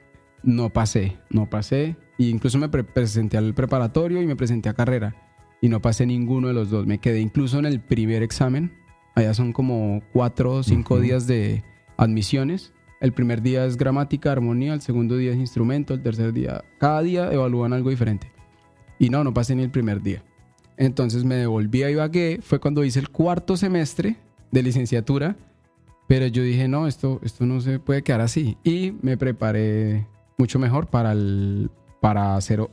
no 0.45 0.71
pasé, 0.73 1.16
no 1.28 1.50
pasé. 1.50 1.97
E 2.21 2.26
incluso 2.26 2.57
me 2.57 2.69
presenté 2.69 3.37
al 3.37 3.52
preparatorio 3.52 4.23
y 4.23 4.28
me 4.28 4.37
presenté 4.37 4.69
a 4.69 4.75
carrera 4.75 5.24
y 5.64 5.71
no 5.71 5.80
pasé 5.80 6.04
ninguno 6.04 6.49
de 6.49 6.52
los 6.52 6.68
dos. 6.68 6.85
Me 6.87 6.99
quedé 6.99 7.21
incluso 7.21 7.59
en 7.59 7.64
el 7.64 7.80
primer 7.80 8.23
examen. 8.23 8.71
Allá 9.14 9.33
son 9.33 9.54
como 9.54 10.02
cuatro 10.12 10.56
o 10.56 10.62
cinco 10.62 11.00
días 11.00 11.26
de 11.26 11.64
admisiones. 11.97 12.75
El 13.00 13.14
primer 13.14 13.40
día 13.40 13.64
es 13.64 13.78
gramática, 13.78 14.30
armonía, 14.30 14.75
el 14.75 14.83
segundo 14.83 15.16
día 15.16 15.30
es 15.30 15.38
instrumento, 15.38 15.94
el 15.94 16.02
tercer 16.02 16.35
día. 16.35 16.62
Cada 16.78 17.00
día 17.00 17.33
evalúan 17.33 17.73
algo 17.73 17.88
diferente. 17.88 18.30
Y 18.99 19.09
no, 19.09 19.25
no 19.25 19.33
pasé 19.33 19.54
ni 19.54 19.62
el 19.62 19.71
primer 19.71 20.02
día. 20.02 20.23
Entonces 20.76 21.25
me 21.25 21.37
devolví 21.37 21.83
a 21.83 21.90
Ibagué. 21.90 22.40
Fue 22.42 22.61
cuando 22.61 22.85
hice 22.85 22.99
el 22.99 23.09
cuarto 23.09 23.56
semestre 23.56 24.18
de 24.50 24.62
licenciatura. 24.62 25.35
Pero 26.09 26.26
yo 26.26 26.42
dije, 26.42 26.68
no, 26.68 26.87
esto, 26.87 27.21
esto 27.23 27.47
no 27.47 27.62
se 27.62 27.78
puede 27.78 28.02
quedar 28.02 28.21
así. 28.21 28.59
Y 28.64 28.92
me 29.00 29.16
preparé 29.16 30.06
mucho 30.37 30.59
mejor 30.59 30.88
para, 30.88 31.12
el, 31.12 31.71
para 32.02 32.37
hacer 32.37 32.68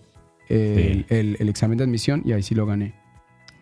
el, 0.51 1.49
examen 1.49 1.77
de 1.77 1.83
admisión 1.83 2.21
y 2.25 2.33
ahí 2.33 2.43
sí 2.43 2.55
lo 2.55 2.65
gané. 2.65 2.93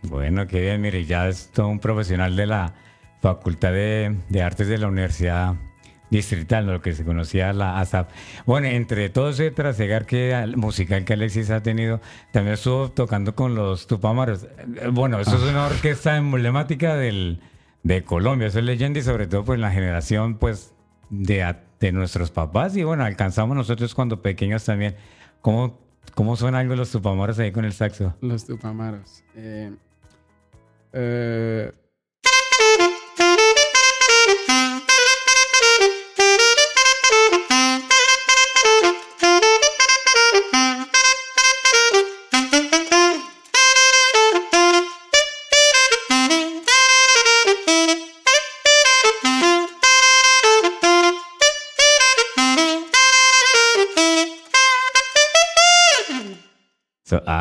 Bueno, 0.03 0.47
qué 0.47 0.61
bien, 0.61 0.81
mire, 0.81 1.05
ya 1.05 1.27
es 1.27 1.49
todo 1.51 1.67
un 1.67 1.79
profesional 1.79 2.35
de 2.35 2.45
la 2.45 2.73
Facultad 3.21 3.73
de, 3.73 4.41
Artes 4.41 4.67
de 4.67 4.77
la 4.77 4.87
Universidad 4.87 5.55
Distrital, 6.09 6.65
lo 6.65 6.81
que 6.81 6.93
se 6.93 7.03
conocía 7.03 7.51
la 7.53 7.79
ASAP. 7.79 8.09
Bueno, 8.45 8.67
entre 8.67 9.09
todo 9.09 9.29
ese 9.29 9.51
trasegar 9.51 10.05
que, 10.05 10.53
musical 10.55 11.03
que 11.03 11.13
Alexis 11.13 11.49
ha 11.49 11.61
tenido, 11.61 11.99
también 12.31 12.53
estuvo 12.53 12.89
tocando 12.89 13.35
con 13.35 13.55
los 13.55 13.87
Tupamaros. 13.87 14.47
Bueno, 14.91 15.19
eso 15.19 15.35
es 15.35 15.43
una 15.43 15.65
orquesta 15.67 16.15
emblemática 16.15 16.95
del, 16.95 17.41
de 17.83 18.03
Colombia, 18.03 18.47
eso 18.47 18.59
es 18.59 18.65
leyenda 18.65 18.99
y 18.99 19.03
sobre 19.03 19.27
todo 19.27 19.43
pues 19.43 19.59
la 19.59 19.71
generación 19.71 20.35
pues 20.35 20.73
de, 21.09 21.55
de 21.79 21.91
nuestros 21.91 22.31
papás 22.31 22.75
y 22.77 22.83
bueno, 22.83 23.03
alcanzamos 23.03 23.55
nosotros 23.55 23.93
cuando 23.93 24.21
pequeños 24.21 24.63
también. 24.63 24.95
¿Cómo 25.41 25.88
¿Cómo 26.15 26.35
suena 26.35 26.59
algo 26.59 26.75
los 26.75 26.91
tupamaros 26.91 27.39
ahí 27.39 27.51
con 27.51 27.65
el 27.65 27.73
saxo? 27.73 28.15
Los 28.21 28.45
tupamaros. 28.45 29.23
Eh, 29.35 29.71
eh, 30.93 31.71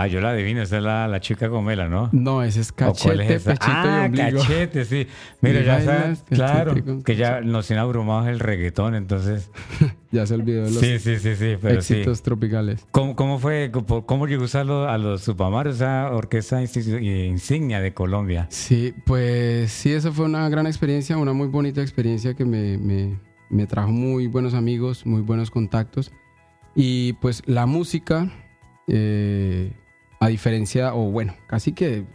yo 0.08 0.20
la 0.20 0.30
adivino, 0.30 0.62
esa 0.62 0.78
es 0.78 0.82
la, 0.82 1.20
chica 1.20 1.48
gomela, 1.48 1.88
¿no? 1.88 2.08
No, 2.12 2.42
ese 2.42 2.60
es 2.60 2.72
cachete, 2.72 3.34
es 3.34 3.42
pechito 3.42 3.66
ah, 3.68 4.02
y 4.02 4.06
ombligo. 4.06 4.40
cachete, 4.40 4.84
sí. 4.84 5.06
Mira, 5.40 5.62
ya 5.62 5.80
sabes, 5.82 6.24
claro, 6.28 6.74
que 7.04 7.16
ya 7.16 7.40
nos 7.40 7.66
tiene 7.66 7.80
abrumados 7.80 8.28
el 8.28 8.40
reggaetón, 8.40 8.94
entonces... 8.94 9.50
ya 10.10 10.26
se 10.26 10.34
olvidó 10.34 10.64
de 10.64 10.70
los 10.70 10.80
sí, 10.80 10.98
sí, 10.98 11.18
sí, 11.18 11.36
sí, 11.36 11.56
pero 11.60 11.78
éxitos 11.78 12.22
tropicales. 12.22 12.86
¿Cómo, 12.90 13.14
¿Cómo, 13.14 13.38
fue, 13.38 13.70
cómo 14.06 14.26
llegó 14.26 14.42
a 14.42 14.46
usarlo 14.46 14.88
a 14.88 14.96
los 14.98 15.22
Supamaros, 15.22 15.76
esa 15.76 16.10
orquesta 16.12 16.62
insignia 16.62 17.80
de 17.80 17.92
Colombia? 17.92 18.46
Sí, 18.50 18.94
pues 19.04 19.70
sí, 19.70 19.92
eso 19.92 20.12
fue 20.12 20.24
una 20.24 20.48
gran 20.48 20.66
experiencia, 20.66 21.16
una 21.16 21.32
muy 21.32 21.48
bonita 21.48 21.82
experiencia 21.82 22.34
que 22.34 22.44
me, 22.44 22.78
me, 22.78 23.18
me 23.50 23.66
trajo 23.66 23.90
muy 23.90 24.26
buenos 24.26 24.54
amigos, 24.54 25.04
muy 25.06 25.20
buenos 25.20 25.50
contactos. 25.50 26.12
Y 26.74 27.14
pues 27.14 27.42
la 27.46 27.66
música 27.66 28.30
eh, 28.88 29.72
a 30.20 30.28
diferencia, 30.28 30.94
o 30.94 31.10
bueno, 31.10 31.34
casi 31.46 31.72
que 31.72 32.06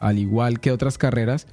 al 0.00 0.18
igual 0.18 0.60
que 0.60 0.72
otras 0.72 0.98
carreras, 0.98 1.46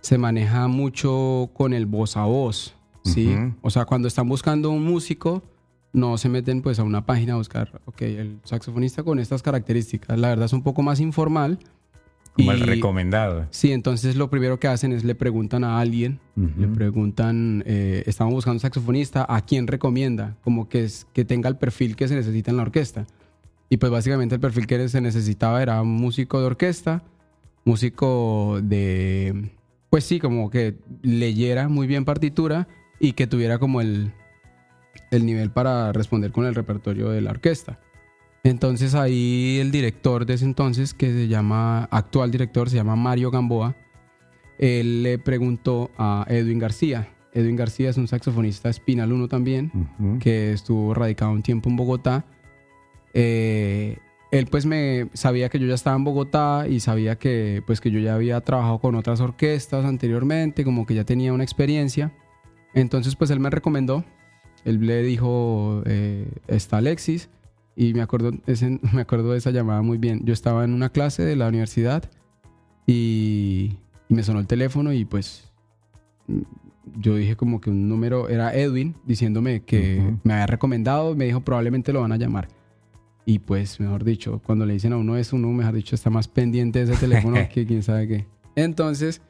se 0.00 0.18
maneja 0.18 0.68
mucho 0.68 1.50
con 1.52 1.72
el 1.72 1.86
voz 1.86 2.16
a 2.16 2.24
voz, 2.24 2.74
¿sí? 3.04 3.36
O 3.62 3.70
sea, 3.70 3.84
cuando 3.84 4.08
están 4.08 4.28
buscando 4.28 4.70
un 4.70 4.84
músico, 4.84 5.42
no 5.92 6.16
se 6.18 6.28
meten 6.28 6.62
pues 6.62 6.78
a 6.78 6.84
una 6.84 7.04
página 7.04 7.34
a 7.34 7.36
buscar, 7.36 7.80
ok, 7.84 8.02
el 8.02 8.40
saxofonista 8.44 9.02
con 9.02 9.18
estas 9.18 9.42
características. 9.42 10.18
La 10.18 10.28
verdad 10.28 10.46
es 10.46 10.52
un 10.52 10.62
poco 10.62 10.82
más 10.82 11.00
informal. 11.00 11.58
Como 12.32 12.52
el 12.52 12.60
recomendado. 12.60 13.46
Sí, 13.50 13.72
entonces 13.72 14.14
lo 14.14 14.30
primero 14.30 14.60
que 14.60 14.68
hacen 14.68 14.92
es 14.92 15.04
le 15.04 15.16
preguntan 15.16 15.64
a 15.64 15.80
alguien, 15.80 16.20
le 16.36 16.68
preguntan, 16.68 17.64
eh, 17.66 18.04
estamos 18.06 18.32
buscando 18.32 18.54
un 18.54 18.60
saxofonista, 18.60 19.26
¿a 19.28 19.44
quién 19.44 19.66
recomienda? 19.66 20.36
Como 20.42 20.68
que, 20.68 20.84
es, 20.84 21.06
que 21.12 21.24
tenga 21.24 21.48
el 21.48 21.56
perfil 21.56 21.96
que 21.96 22.06
se 22.06 22.14
necesita 22.14 22.52
en 22.52 22.56
la 22.56 22.62
orquesta. 22.62 23.06
Y 23.70 23.78
pues 23.78 23.90
básicamente 23.90 24.34
el 24.34 24.40
perfil 24.40 24.66
que 24.66 24.88
se 24.88 25.00
necesitaba 25.00 25.62
era 25.62 25.80
un 25.80 25.94
músico 25.94 26.40
de 26.40 26.46
orquesta, 26.46 27.02
músico 27.64 28.58
de, 28.62 29.52
pues 29.88 30.04
sí, 30.04 30.18
como 30.18 30.50
que 30.50 30.76
leyera 31.02 31.68
muy 31.68 31.86
bien 31.86 32.04
partitura 32.04 32.68
y 32.98 33.12
que 33.12 33.26
tuviera 33.26 33.58
como 33.58 33.80
el, 33.80 34.12
el 35.10 35.24
nivel 35.24 35.50
para 35.50 35.92
responder 35.92 36.32
con 36.32 36.46
el 36.46 36.54
repertorio 36.54 37.10
de 37.10 37.20
la 37.20 37.30
orquesta. 37.30 37.78
Entonces 38.42 38.94
ahí 38.94 39.58
el 39.60 39.70
director 39.70 40.26
de 40.26 40.34
ese 40.34 40.46
entonces, 40.46 40.92
que 40.92 41.12
se 41.12 41.28
llama, 41.28 41.84
actual 41.84 42.30
director, 42.30 42.68
se 42.68 42.76
llama 42.76 42.96
Mario 42.96 43.30
Gamboa, 43.30 43.76
él 44.58 45.02
le 45.02 45.18
preguntó 45.18 45.90
a 45.96 46.26
Edwin 46.28 46.58
García. 46.58 47.08
Edwin 47.32 47.56
García 47.56 47.90
es 47.90 47.96
un 47.96 48.08
saxofonista 48.08 48.72
Spinal 48.72 49.12
1 49.12 49.28
también, 49.28 49.70
que 50.20 50.52
estuvo 50.52 50.92
radicado 50.92 51.32
un 51.32 51.42
tiempo 51.42 51.70
en 51.70 51.76
Bogotá. 51.76 52.24
Eh, 53.14 53.98
él 54.30 54.46
pues 54.46 54.64
me 54.66 55.08
sabía 55.12 55.48
que 55.48 55.58
yo 55.58 55.66
ya 55.66 55.74
estaba 55.74 55.96
en 55.96 56.04
Bogotá 56.04 56.66
y 56.68 56.78
sabía 56.80 57.16
que 57.18 57.62
pues 57.66 57.80
que 57.80 57.90
yo 57.90 57.98
ya 57.98 58.14
había 58.14 58.40
trabajado 58.42 58.78
con 58.78 58.94
otras 58.94 59.20
orquestas 59.20 59.84
anteriormente, 59.84 60.64
como 60.64 60.86
que 60.86 60.94
ya 60.94 61.04
tenía 61.04 61.32
una 61.32 61.42
experiencia. 61.44 62.12
Entonces 62.74 63.16
pues 63.16 63.30
él 63.30 63.40
me 63.40 63.50
recomendó, 63.50 64.04
él 64.64 64.86
le 64.86 65.02
dijo, 65.02 65.82
eh, 65.86 66.28
está 66.46 66.76
Alexis 66.76 67.28
y 67.74 67.92
me 67.94 68.02
acuerdo, 68.02 68.30
ese- 68.46 68.78
me 68.92 69.00
acuerdo 69.02 69.32
de 69.32 69.38
esa 69.38 69.50
llamada 69.50 69.82
muy 69.82 69.98
bien. 69.98 70.20
Yo 70.24 70.32
estaba 70.32 70.64
en 70.64 70.72
una 70.74 70.90
clase 70.90 71.24
de 71.24 71.34
la 71.34 71.48
universidad 71.48 72.08
y, 72.86 73.76
y 74.08 74.14
me 74.14 74.22
sonó 74.22 74.38
el 74.40 74.46
teléfono 74.46 74.92
y 74.92 75.04
pues 75.04 75.50
yo 76.98 77.16
dije 77.16 77.36
como 77.36 77.60
que 77.60 77.70
un 77.70 77.88
número 77.88 78.28
era 78.28 78.54
Edwin 78.54 78.94
diciéndome 79.04 79.62
que 79.62 80.14
me 80.24 80.34
había 80.34 80.46
recomendado, 80.46 81.14
me 81.16 81.24
dijo 81.24 81.40
probablemente 81.40 81.92
lo 81.92 82.00
van 82.02 82.12
a 82.12 82.16
llamar. 82.16 82.48
Y 83.26 83.38
pues, 83.40 83.78
mejor 83.80 84.04
dicho, 84.04 84.40
cuando 84.44 84.66
le 84.66 84.72
dicen 84.72 84.92
a 84.92 84.96
uno 84.96 85.16
eso, 85.16 85.36
uno, 85.36 85.48
mejor 85.48 85.74
dicho, 85.74 85.94
está 85.94 86.10
más 86.10 86.26
pendiente 86.28 86.84
de 86.84 86.92
ese 86.92 87.00
teléfono 87.00 87.36
que 87.52 87.66
quién 87.66 87.82
sabe 87.82 88.08
qué. 88.08 88.26
Entonces, 88.56 89.20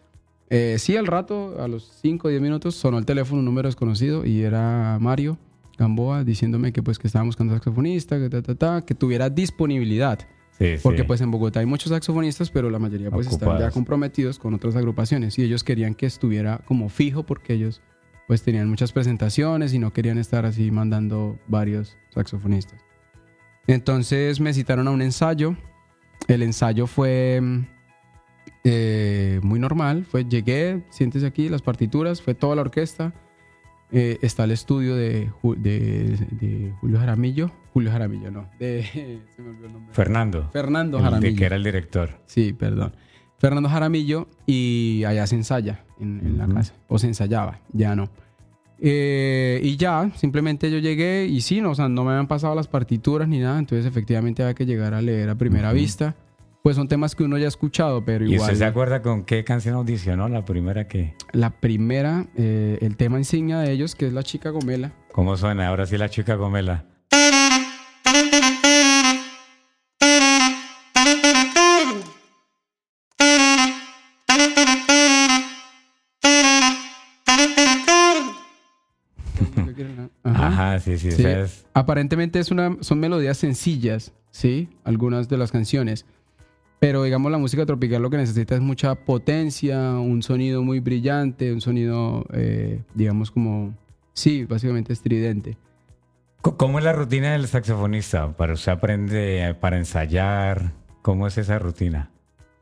eh, 0.48 0.76
sí, 0.78 0.96
al 0.96 1.06
rato, 1.06 1.60
a 1.62 1.68
los 1.68 1.90
5 2.00 2.28
o 2.28 2.30
10 2.30 2.40
minutos, 2.42 2.74
sonó 2.74 2.98
el 2.98 3.04
teléfono, 3.06 3.40
un 3.40 3.44
número 3.44 3.68
desconocido, 3.68 4.24
y 4.24 4.42
era 4.42 4.98
Mario 5.00 5.38
Gamboa 5.78 6.24
diciéndome 6.24 6.72
que 6.72 6.82
pues 6.82 6.98
que 6.98 7.06
estábamos 7.06 7.34
buscando 7.34 7.54
saxofonista, 7.54 8.18
que, 8.18 8.28
ta, 8.28 8.42
ta, 8.42 8.54
ta, 8.54 8.82
que 8.84 8.94
tuviera 8.94 9.30
disponibilidad. 9.30 10.18
Sí, 10.58 10.74
Porque 10.82 11.02
sí. 11.02 11.04
pues 11.06 11.20
en 11.22 11.30
Bogotá 11.30 11.60
hay 11.60 11.66
muchos 11.66 11.88
saxofonistas, 11.90 12.50
pero 12.50 12.68
la 12.68 12.78
mayoría 12.78 13.10
pues 13.10 13.26
están 13.26 13.40
ya 13.40 13.46
Ocupados. 13.54 13.74
comprometidos 13.74 14.38
con 14.38 14.52
otras 14.52 14.76
agrupaciones 14.76 15.38
y 15.38 15.42
ellos 15.42 15.64
querían 15.64 15.94
que 15.94 16.04
estuviera 16.04 16.60
como 16.66 16.90
fijo 16.90 17.22
porque 17.24 17.54
ellos 17.54 17.80
pues 18.26 18.42
tenían 18.42 18.68
muchas 18.68 18.92
presentaciones 18.92 19.72
y 19.72 19.78
no 19.78 19.92
querían 19.94 20.18
estar 20.18 20.44
así 20.44 20.70
mandando 20.70 21.38
varios 21.48 21.96
saxofonistas. 22.10 22.78
Entonces 23.66 24.40
me 24.40 24.52
citaron 24.52 24.88
a 24.88 24.90
un 24.90 25.02
ensayo. 25.02 25.56
El 26.28 26.42
ensayo 26.42 26.86
fue 26.86 27.40
eh, 28.64 29.40
muy 29.42 29.58
normal. 29.58 30.04
Fue 30.04 30.24
llegué, 30.24 30.82
siéntese 30.90 31.26
aquí, 31.26 31.48
las 31.48 31.62
partituras, 31.62 32.20
fue 32.22 32.34
toda 32.34 32.56
la 32.56 32.62
orquesta. 32.62 33.12
Eh, 33.92 34.18
está 34.22 34.44
el 34.44 34.52
estudio 34.52 34.94
de, 34.94 35.30
Ju- 35.42 35.56
de, 35.56 36.16
de 36.30 36.72
Julio 36.80 36.98
Jaramillo. 36.98 37.50
Julio 37.72 37.90
Jaramillo, 37.90 38.30
no. 38.30 38.48
De, 38.58 38.82
se 39.36 39.42
me 39.42 39.50
olvidó 39.50 39.66
el 39.66 39.72
nombre. 39.72 39.94
Fernando. 39.94 40.48
Fernando 40.52 40.98
el 40.98 41.04
Jaramillo. 41.04 41.36
que 41.38 41.44
era 41.44 41.56
el 41.56 41.64
director. 41.64 42.20
Sí, 42.26 42.52
perdón. 42.52 42.94
Fernando 43.38 43.68
Jaramillo 43.68 44.28
y 44.46 45.02
allá 45.06 45.26
se 45.26 45.34
ensaya 45.34 45.84
en, 45.98 46.20
en 46.24 46.38
la 46.38 46.46
casa. 46.46 46.74
O 46.88 46.98
se 46.98 47.06
ensayaba, 47.06 47.60
ya 47.72 47.96
no. 47.96 48.10
Eh, 48.82 49.60
y 49.62 49.76
ya, 49.76 50.10
simplemente 50.16 50.70
yo 50.70 50.78
llegué 50.78 51.26
y 51.26 51.42
sí, 51.42 51.60
no, 51.60 51.70
o 51.72 51.74
sea, 51.74 51.88
no 51.88 52.04
me 52.04 52.12
habían 52.12 52.26
pasado 52.26 52.54
las 52.54 52.66
partituras 52.66 53.28
ni 53.28 53.38
nada, 53.38 53.58
entonces 53.58 53.86
efectivamente 53.86 54.42
había 54.42 54.54
que 54.54 54.64
llegar 54.64 54.94
a 54.94 55.02
leer 55.02 55.28
a 55.28 55.34
primera 55.34 55.72
vista. 55.72 56.16
Pues 56.62 56.76
son 56.76 56.88
temas 56.88 57.14
que 57.14 57.22
uno 57.24 57.38
ya 57.38 57.46
ha 57.46 57.48
escuchado, 57.48 58.04
pero 58.04 58.24
¿Y 58.26 58.34
igual. 58.34 58.42
usted 58.50 58.58
se 58.58 58.64
acuerda 58.66 59.00
con 59.00 59.24
qué 59.24 59.44
canción 59.44 59.76
audicionó 59.76 60.28
la 60.28 60.44
primera 60.44 60.88
que? 60.88 61.14
La 61.32 61.50
primera, 61.50 62.26
eh, 62.36 62.76
el 62.82 62.96
tema 62.96 63.16
insignia 63.16 63.58
de 63.60 63.72
ellos, 63.72 63.94
que 63.94 64.06
es 64.06 64.12
la 64.12 64.22
chica 64.22 64.50
gomela. 64.50 64.92
¿Cómo 65.12 65.36
suena? 65.36 65.68
Ahora 65.68 65.86
sí 65.86 65.96
la 65.96 66.08
chica 66.10 66.34
Gomela. 66.34 66.84
Ajá, 80.70 80.80
sí, 80.80 80.98
sí. 80.98 81.10
Sí. 81.12 81.24
es- 81.26 81.66
Aparentemente 81.74 82.38
es 82.38 82.50
una, 82.50 82.76
son 82.80 83.00
melodías 83.00 83.36
sencillas, 83.38 84.12
¿sí? 84.30 84.68
Algunas 84.84 85.28
de 85.28 85.36
las 85.38 85.52
canciones. 85.52 86.06
Pero 86.78 87.02
digamos 87.02 87.30
la 87.30 87.36
música 87.38 87.66
tropical 87.66 88.00
lo 88.00 88.08
que 88.10 88.16
necesita 88.16 88.54
es 88.54 88.60
mucha 88.62 88.94
potencia, 88.94 89.92
un 89.98 90.22
sonido 90.22 90.62
muy 90.62 90.80
brillante, 90.80 91.52
un 91.52 91.60
sonido, 91.60 92.24
eh, 92.32 92.82
digamos 92.94 93.30
como, 93.30 93.74
sí, 94.14 94.44
básicamente 94.46 94.92
estridente. 94.94 95.58
¿Cómo 96.40 96.78
es 96.78 96.84
la 96.84 96.94
rutina 96.94 97.32
del 97.32 97.46
saxofonista? 97.48 98.34
Para 98.34 98.54
usted 98.54 98.72
aprende 98.72 99.54
para 99.60 99.76
ensayar. 99.76 100.72
¿Cómo 101.02 101.26
es 101.26 101.36
esa 101.36 101.58
rutina? 101.58 102.10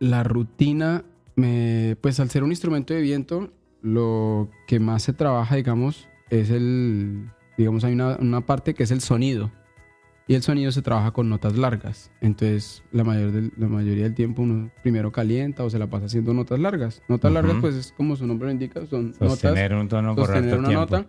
La 0.01 0.25
rutina, 0.25 1.05
me- 1.37 1.97
pues 2.01 2.19
al 2.19 2.29
ser 2.29 2.43
un 2.43 2.51
instrumento 2.51 2.93
de 2.95 3.01
viento, 3.01 3.53
lo 3.83 4.49
que 4.67 4.81
más 4.81 5.05
se 5.05 5.13
trabaja, 5.13 5.55
digamos, 5.55 6.09
es 6.31 6.51
el, 6.51 7.31
digamos, 7.59 7.85
hay 7.85 7.93
una, 7.93 8.17
una 8.17 8.41
parte 8.41 8.73
que 8.73 8.85
es 8.85 8.91
el 8.91 9.01
sonido. 9.03 9.51
Y 10.27 10.35
el 10.35 10.43
sonido 10.43 10.71
se 10.73 10.83
trabaja 10.83 11.11
con 11.13 11.29
notas 11.31 11.57
largas. 11.57 12.11
Entonces, 12.21 12.83
la, 12.93 13.03
mayor 13.03 13.33
del- 13.33 13.51
la 13.57 13.67
mayoría 13.67 14.05
del 14.05 14.15
tiempo 14.15 14.43
uno 14.43 14.71
primero 14.83 15.11
calienta 15.11 15.65
o 15.65 15.71
se 15.71 15.79
la 15.79 15.87
pasa 15.87 16.05
haciendo 16.07 16.35
notas 16.35 16.59
largas. 16.61 17.03
Notas 17.09 17.33
largas, 17.33 17.57
pues 17.63 17.75
es 17.75 17.93
como 17.97 18.15
su 18.15 18.27
nombre 18.27 18.47
lo 18.49 18.53
indica, 18.53 18.85
son 18.87 19.13
notas. 19.13 19.31
Sostener 19.41 19.75
un 19.75 19.89
tono 19.89 20.15
Sostener 20.15 20.45
harto 20.55 20.59
una 20.59 20.69
tiempo. 20.69 20.97
nota. 20.97 21.07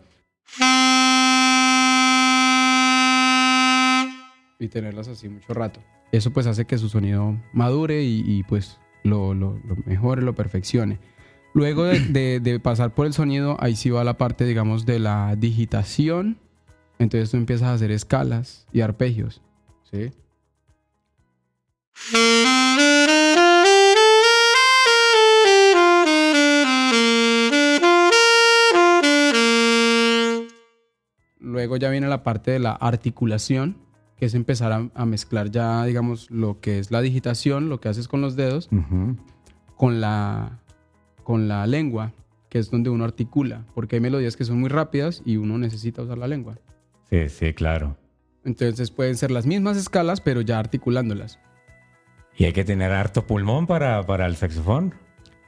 Y 4.60 4.68
tenerlas 4.68 5.08
así 5.08 5.30
mucho 5.30 5.54
rato. 5.54 5.82
Eso 6.12 6.32
pues 6.32 6.48
hace 6.48 6.66
que 6.66 6.78
su 6.78 6.90
sonido 6.90 7.38
madure 7.54 8.04
y, 8.04 8.24
y, 8.26 8.44
pues 8.44 8.80
lo, 9.04 9.34
lo- 9.34 9.60
lo 9.66 9.76
mejore, 9.86 10.22
lo 10.22 10.34
perfeccione. 10.36 11.00
Luego 11.54 11.84
de, 11.84 12.00
de- 12.00 12.40
de 12.40 12.60
pasar 12.60 12.94
por 12.94 13.06
el 13.06 13.14
sonido, 13.14 13.58
ahí 13.60 13.76
sí 13.76 13.90
va 13.90 14.04
la 14.04 14.18
parte, 14.18 14.46
digamos, 14.46 14.86
de 14.86 15.00
la 15.00 15.36
digitación. 15.38 16.38
Entonces 17.00 17.32
tú 17.32 17.38
empiezas 17.38 17.68
a 17.70 17.74
hacer 17.74 17.92
escalas 17.92 18.68
y 18.72 18.82
arpegios. 18.82 19.42
¿Sí? 19.92 20.12
Luego 31.40 31.78
ya 31.78 31.90
viene 31.90 32.08
la 32.08 32.24
parte 32.24 32.52
de 32.52 32.60
la 32.60 32.74
articulación, 32.74 33.78
que 34.18 34.26
es 34.26 34.34
empezar 34.34 34.72
a, 34.74 34.90
a 34.94 35.06
mezclar 35.06 35.50
ya, 35.52 35.86
digamos, 35.86 36.30
lo 36.30 36.60
que 36.60 36.80
es 36.80 36.92
la 36.92 37.02
digitación, 37.02 37.70
lo 37.70 37.80
que 37.80 37.90
haces 37.90 38.08
con 38.08 38.22
los 38.22 38.36
dedos, 38.36 38.70
con 39.78 40.02
la, 40.02 40.60
con 41.30 41.48
la 41.48 41.68
lengua, 41.68 42.12
que 42.50 42.58
es 42.58 42.72
donde 42.72 42.90
uno 42.90 43.04
articula, 43.04 43.64
porque 43.76 43.98
hay 43.98 44.00
melodías 44.02 44.36
que 44.36 44.46
son 44.46 44.60
muy 44.60 44.68
rápidas 44.68 45.22
y 45.26 45.38
uno 45.38 45.60
necesita 45.60 46.02
usar 46.02 46.18
la 46.18 46.28
lengua. 46.28 46.58
Sí, 47.08 47.30
sí, 47.30 47.54
claro. 47.54 47.98
Entonces 48.44 48.90
pueden 48.90 49.16
ser 49.16 49.30
las 49.30 49.46
mismas 49.46 49.78
escalas, 49.78 50.22
pero 50.22 50.42
ya 50.42 50.58
articulándolas. 50.58 51.38
Y 52.36 52.46
hay 52.46 52.54
que 52.54 52.64
tener 52.64 52.92
harto 52.92 53.28
pulmón 53.28 53.68
para, 53.68 54.04
para 54.08 54.26
el 54.26 54.38
saxofón. 54.38 54.96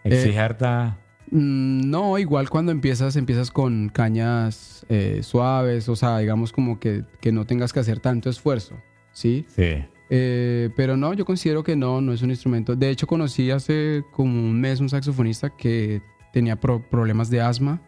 Exige 0.03 0.37
harta... 0.37 0.99
Mm, 1.31 1.89
No, 1.89 2.19
igual 2.19 2.51
cuando 2.51 2.71
empiezas, 2.71 3.15
empiezas 3.15 3.49
con 3.49 3.89
cañas 3.89 4.85
eh, 4.87 5.21
suaves, 5.23 5.89
o 5.89 5.95
sea, 5.95 6.19
digamos 6.19 6.51
como 6.51 6.79
que, 6.79 7.05
que 7.21 7.31
no 7.31 7.45
tengas 7.45 7.73
que 7.73 7.79
hacer 7.79 7.99
tanto 7.99 8.29
esfuerzo, 8.29 8.75
¿sí? 9.13 9.47
Sí. 9.47 9.83
Eh, 10.13 10.69
pero 10.75 10.97
no, 10.97 11.13
yo 11.13 11.23
considero 11.23 11.63
que 11.63 11.75
no, 11.77 12.01
no 12.01 12.11
es 12.11 12.21
un 12.21 12.31
instrumento. 12.31 12.75
De 12.75 12.89
hecho, 12.89 13.07
conocí 13.07 13.49
hace 13.49 14.03
como 14.11 14.33
un 14.41 14.59
mes 14.59 14.81
un 14.81 14.89
saxofonista 14.89 15.49
que 15.51 16.01
tenía 16.33 16.59
pro- 16.59 16.81
problemas 16.89 17.29
de 17.29 17.39
asma 17.39 17.81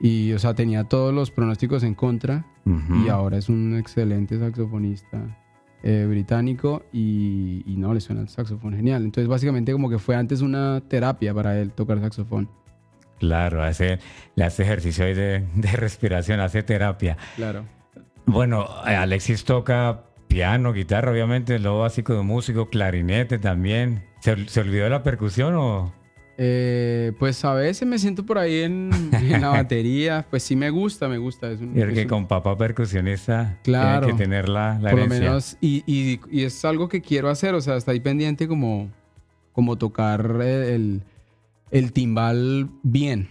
y, 0.00 0.32
o 0.32 0.38
sea, 0.38 0.54
tenía 0.54 0.84
todos 0.84 1.12
los 1.12 1.30
pronósticos 1.30 1.82
en 1.82 1.94
contra 1.94 2.46
Ujú. 2.64 3.04
y 3.04 3.08
ahora 3.10 3.36
es 3.36 3.48
un 3.50 3.76
excelente 3.78 4.38
saxofonista. 4.38 5.36
eh, 5.82 6.04
británico 6.08 6.82
y, 6.92 7.62
y 7.66 7.76
no, 7.76 7.94
le 7.94 8.00
suena 8.02 8.20
el 8.22 8.28
saxofón 8.28 8.74
genial. 8.76 9.02
Entonces 9.02 9.28
básicamente 9.28 9.72
como 9.72 9.88
que 9.88 9.98
fue 9.98 10.14
antes 10.14 10.42
una 10.42 10.80
terapia 10.82 11.32
para 11.32 11.58
él 11.58 11.72
tocar 11.72 11.98
saxofón. 12.00 12.50
Claro, 13.18 13.62
hace, 13.62 13.98
le 14.34 14.44
hace 14.44 14.62
ejercicio 14.62 15.04
de, 15.06 15.44
de 15.54 15.68
respiración, 15.76 16.40
hace 16.40 16.62
terapia. 16.62 17.16
Claro. 17.36 17.64
Bueno, 18.26 18.66
Alexis 18.84 19.42
toca 19.44 20.04
piano, 20.30 20.72
guitarra, 20.72 21.10
obviamente, 21.10 21.58
lo 21.58 21.80
básico 21.80 22.14
de 22.14 22.22
músico, 22.22 22.70
clarinete 22.70 23.38
también. 23.38 24.04
¿Se, 24.20 24.48
se 24.48 24.60
olvidó 24.60 24.88
la 24.88 25.02
percusión 25.02 25.54
o...? 25.56 25.92
Eh, 26.42 27.12
pues 27.18 27.44
a 27.44 27.52
veces 27.52 27.86
me 27.86 27.98
siento 27.98 28.24
por 28.24 28.38
ahí 28.38 28.60
en, 28.60 28.90
en 29.12 29.40
la 29.42 29.48
batería. 29.48 30.24
Pues 30.30 30.42
sí 30.44 30.56
me 30.56 30.70
gusta, 30.70 31.06
me 31.08 31.18
gusta. 31.18 31.50
Es 31.50 31.60
un, 31.60 31.76
Y 31.76 31.80
el 31.82 31.90
es 31.90 31.94
que 31.96 32.02
un- 32.04 32.08
con 32.08 32.28
papá 32.28 32.56
percusionista 32.56 33.58
Claro. 33.62 34.06
tiene 34.06 34.16
que 34.18 34.24
tener 34.24 34.48
la, 34.48 34.78
la 34.80 34.90
por 34.92 35.00
lo 35.00 35.06
menos, 35.08 35.58
y, 35.60 35.82
y- 35.86 36.20
y 36.30 36.44
es 36.44 36.64
algo 36.64 36.88
que 36.88 37.02
quiero 37.02 37.28
hacer, 37.28 37.54
o 37.54 37.60
sea, 37.60 37.76
está 37.76 37.90
ahí 37.92 38.00
pendiente 38.00 38.48
como, 38.48 38.88
como 39.52 39.76
tocar 39.76 40.40
el, 40.40 41.02
el 41.72 41.92
timbal 41.92 42.70
bien. 42.84 43.28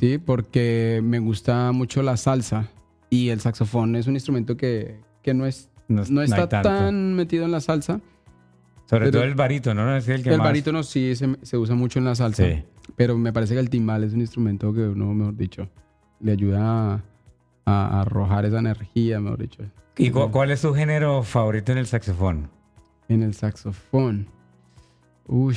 ¿sí? 0.00 0.18
Porque 0.18 1.00
me 1.04 1.18
gusta 1.20 1.70
mucho 1.70 2.02
la 2.02 2.16
salsa 2.16 2.68
y 3.10 3.28
el 3.28 3.38
saxofón 3.40 3.94
es 3.94 4.06
un 4.08 4.14
instrumento 4.14 4.56
que, 4.56 4.96
que 5.22 5.34
no, 5.34 5.46
es, 5.46 5.68
No, 5.90 6.22
está 6.22 6.48
tan 6.48 7.14
metido 7.14 7.44
en 7.44 7.52
la 7.52 7.60
salsa. 7.60 8.00
Sobre 8.86 9.06
pero- 9.06 9.18
todo 9.18 9.24
el 9.24 9.34
barítono, 9.34 9.84
¿no? 9.84 9.96
Es 9.96 10.08
el 10.08 10.22
que 10.22 10.30
el 10.30 10.38
más... 10.38 10.46
barítono 10.48 10.82
sí 10.82 11.14
se, 11.14 11.36
se 11.42 11.56
usa 11.56 11.74
mucho 11.74 11.98
en 11.98 12.04
la 12.06 12.14
salsa, 12.14 12.44
Sí. 12.44 12.64
pero 12.96 13.16
me 13.18 13.32
parece 13.32 13.54
que 13.54 13.60
el 13.60 13.70
timbal 13.70 14.02
es 14.04 14.12
un 14.14 14.20
instrumento 14.20 14.72
que 14.72 14.80
uno, 14.80 15.12
mejor 15.14 15.36
dicho, 15.36 15.68
le 16.20 16.32
ayuda 16.32 16.94
a, 16.94 17.00
a 17.66 18.00
arrojar 18.00 18.46
esa 18.46 18.58
energía, 18.58 19.20
mejor 19.20 19.38
dicho. 19.38 19.62
¿Y 19.96 20.10
cu- 20.10 20.30
cuál 20.30 20.50
es 20.50 20.60
su 20.60 20.72
género 20.74 21.22
favorito 21.22 21.72
en 21.72 21.78
el 21.78 21.86
saxofón? 21.86 22.48
En 23.08 23.22
el 23.22 23.34
saxofón. 23.34 24.26
Uy. 25.26 25.56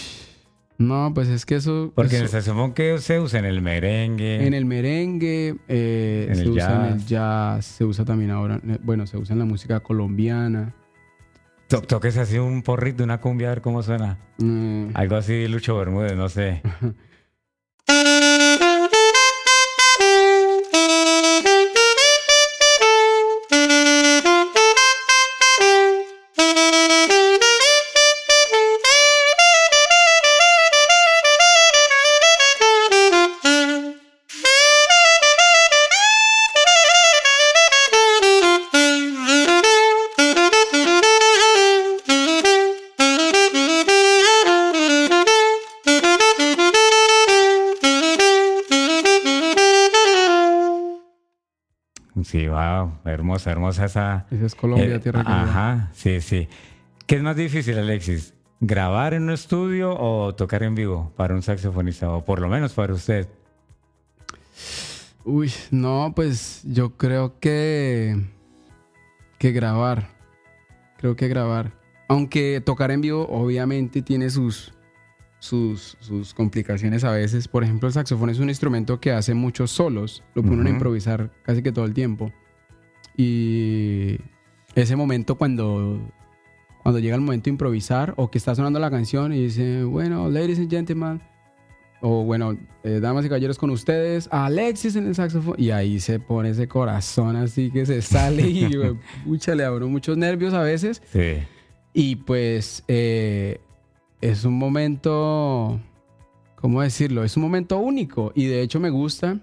No, 0.78 1.12
pues 1.14 1.28
es 1.30 1.46
que 1.46 1.56
eso. 1.56 1.92
Porque 1.96 2.18
eso- 2.18 2.28
saxofón 2.28 2.74
que 2.74 2.98
se 2.98 3.20
usa 3.20 3.40
en 3.40 3.46
el 3.46 3.62
merengue. 3.62 4.46
en 4.46 4.54
el 4.54 4.66
merengue, 4.66 5.56
eh, 5.68 6.26
En 6.30 6.36
se 6.36 6.42
el 6.42 6.50
usa 6.50 6.88
en 6.88 6.94
el 6.96 7.06
jazz. 7.06 7.66
se 7.66 7.86
usa 7.86 8.04
también 8.06 8.32
ahora. 8.32 8.60
eh, 8.68 8.80
Bueno, 8.82 9.06
se 9.08 9.18
usa 9.18 9.34
en 9.34 9.40
la 9.40 9.46
música 9.46 9.80
colombiana. 9.82 10.74
To- 11.68 11.82
Toques 11.82 12.18
así 12.18 12.38
un 12.38 12.62
porrito, 12.64 13.04
una 13.04 13.20
cumbia, 13.22 13.48
a 13.48 13.52
ver 13.52 13.62
cómo 13.62 13.82
suena. 13.84 14.18
Mm, 14.40 14.88
Algo 14.96 15.16
así, 15.16 15.48
Lucho 15.48 15.78
Bermúdez, 15.78 16.16
no 16.16 16.28
sé. 16.30 16.62
wow, 52.86 53.00
hermosa, 53.06 53.52
hermosa 53.52 53.86
esa. 53.86 54.26
esa 54.32 54.46
es 54.46 54.56
Colombia, 54.56 54.96
eh, 54.96 55.00
tierra 55.00 55.24
querida. 55.24 55.44
Ajá, 55.44 55.90
sí, 55.94 56.22
sí. 56.22 56.48
¿Qué 57.08 57.16
es 57.16 57.22
más 57.22 57.36
difícil, 57.36 57.78
Alexis? 57.78 58.34
¿Grabar 58.60 59.14
en 59.14 59.24
un 59.24 59.32
estudio 59.32 59.94
o 60.00 60.34
tocar 60.36 60.64
en 60.64 60.74
vivo 60.76 61.12
para 61.18 61.34
un 61.36 61.42
saxofonista? 61.42 62.10
O 62.10 62.24
por 62.24 62.40
lo 62.40 62.48
menos 62.48 62.74
para 62.74 62.94
usted. 62.94 63.28
Uy, 65.26 65.52
no, 65.72 66.12
pues 66.16 66.62
yo 66.66 66.98
creo 66.98 67.40
que. 67.40 68.16
que 69.38 69.52
grabar. 69.52 70.10
Creo 70.98 71.16
que 71.16 71.28
grabar. 71.28 71.72
Aunque 72.08 72.62
tocar 72.62 72.92
en 72.92 73.02
vivo, 73.02 73.28
obviamente, 73.30 74.02
tiene 74.02 74.30
sus. 74.30 74.74
Sus, 75.40 75.98
sus 76.00 76.34
complicaciones 76.34 77.04
a 77.04 77.12
veces. 77.12 77.50
Por 77.50 77.66
ejemplo, 77.66 77.88
el 77.90 77.94
saxofón 77.94 78.30
es 78.30 78.40
un 78.40 78.48
instrumento 78.48 79.02
que 79.02 79.12
hace 79.12 79.34
muchos 79.34 79.72
solos. 79.72 80.24
Lo 80.36 80.42
ponen 80.42 80.60
a 80.60 80.64
Ujú. 80.64 80.70
improvisar 80.70 81.32
casi 81.44 81.62
que 81.62 81.74
todo 81.74 81.84
el 81.84 81.94
tiempo. 81.94 82.32
Y 83.16 84.18
ese 84.76 84.96
momento 84.96 85.36
cuando, 85.36 86.00
cuando 86.82 87.00
llega 87.00 87.16
el 87.16 87.22
momento 87.22 87.46
de 87.46 87.52
improvisar 87.52 88.14
o 88.18 88.30
que 88.32 88.38
está 88.38 88.56
sonando 88.56 88.80
la 88.80 88.90
canción 88.90 89.34
y 89.34 89.44
dice, 89.44 89.84
bueno, 89.84 90.30
ladies 90.30 90.60
and 90.60 90.70
gentlemen, 90.70 91.22
o 92.02 92.24
bueno, 92.24 92.58
eh, 92.84 93.00
damas 93.02 93.24
y 93.24 93.30
caballeros 93.30 93.58
con 93.58 93.70
ustedes, 93.70 94.28
Alexis 94.30 94.98
en 94.98 95.08
el 95.08 95.16
saxofón, 95.16 95.56
y 95.58 95.70
ahí 95.70 96.02
se 96.02 96.20
pone 96.20 96.50
ese 96.50 96.68
corazón 96.68 97.38
así 97.38 97.72
que 97.72 97.86
se 97.86 98.02
sale 98.02 98.42
y 98.42 98.70
pucha, 99.26 99.56
le 99.56 99.64
abro 99.64 99.88
muchos 99.88 100.18
nervios 100.18 100.54
a 100.54 100.62
veces. 100.62 101.02
Sí. 101.12 101.36
Y 101.94 102.18
pues 102.18 102.84
eh, 102.90 103.62
es 104.20 104.44
un 104.44 104.56
momento, 104.56 105.80
¿cómo 106.56 106.82
decirlo? 106.82 107.24
Es 107.24 107.38
un 107.38 107.44
momento 107.44 107.78
único 107.78 108.34
y 108.36 108.48
de 108.48 108.62
hecho 108.62 108.80
me 108.80 108.90
gusta 108.90 109.40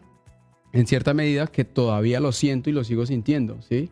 en 0.73 0.87
cierta 0.87 1.15
medida 1.15 1.47
que 1.47 1.65
todavía 1.65 2.21
lo 2.21 2.33
siento 2.33 2.71
y 2.71 2.73
lo 2.73 2.85
sigo 2.85 3.07
sintiendo, 3.07 3.61
¿sí? 3.63 3.91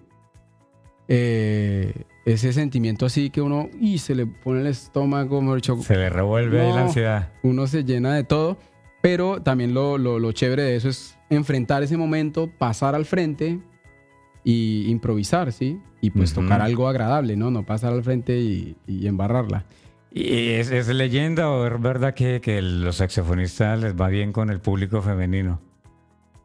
Eh, 1.10 1.94
ese 2.26 2.52
sentimiento 2.52 3.06
así 3.06 3.30
que 3.30 3.40
uno 3.40 3.70
y 3.80 3.96
se 3.98 4.14
le 4.14 4.26
pone 4.26 4.60
el 4.60 4.66
estómago, 4.66 5.40
mejor 5.40 5.62
Se 5.82 5.96
le 5.96 6.10
revuelve 6.10 6.60
ahí 6.60 6.72
la 6.72 6.82
ansiedad. 6.82 7.32
uno 7.42 7.66
se 7.66 7.82
llena 7.84 8.14
de 8.14 8.24
todo, 8.24 8.58
pero 9.00 9.40
también 9.40 9.72
lo, 9.72 9.96
lo, 9.96 10.18
lo 10.18 10.32
chévere 10.32 10.62
de 10.62 10.76
eso 10.76 10.90
es 10.90 11.16
enfrentar 11.30 11.82
ese 11.82 11.96
momento, 11.96 12.50
pasar 12.58 12.94
al 12.94 13.06
frente 13.06 13.58
y 14.44 14.84
improvisar, 14.90 15.52
¿sí? 15.52 15.80
Y 16.02 16.10
pues 16.10 16.32
Ujú. 16.32 16.42
tocar 16.42 16.60
algo 16.60 16.88
agradable, 16.88 17.36
¿no? 17.36 17.50
No 17.50 17.64
pasar 17.64 17.92
al 17.94 18.04
frente 18.04 18.38
y, 18.38 18.76
y 18.86 19.06
embarrarla. 19.06 19.64
¿Y 20.12 20.50
es, 20.50 20.70
es 20.70 20.88
leyenda 20.88 21.50
o 21.50 21.66
es 21.66 21.80
verdad 21.80 22.12
que, 22.14 22.40
que 22.42 22.60
los 22.62 22.96
saxofonistas 22.96 23.80
les 23.80 23.94
va 23.94 24.08
bien 24.08 24.32
con 24.32 24.50
el 24.50 24.60
público 24.60 25.00
femenino? 25.02 25.60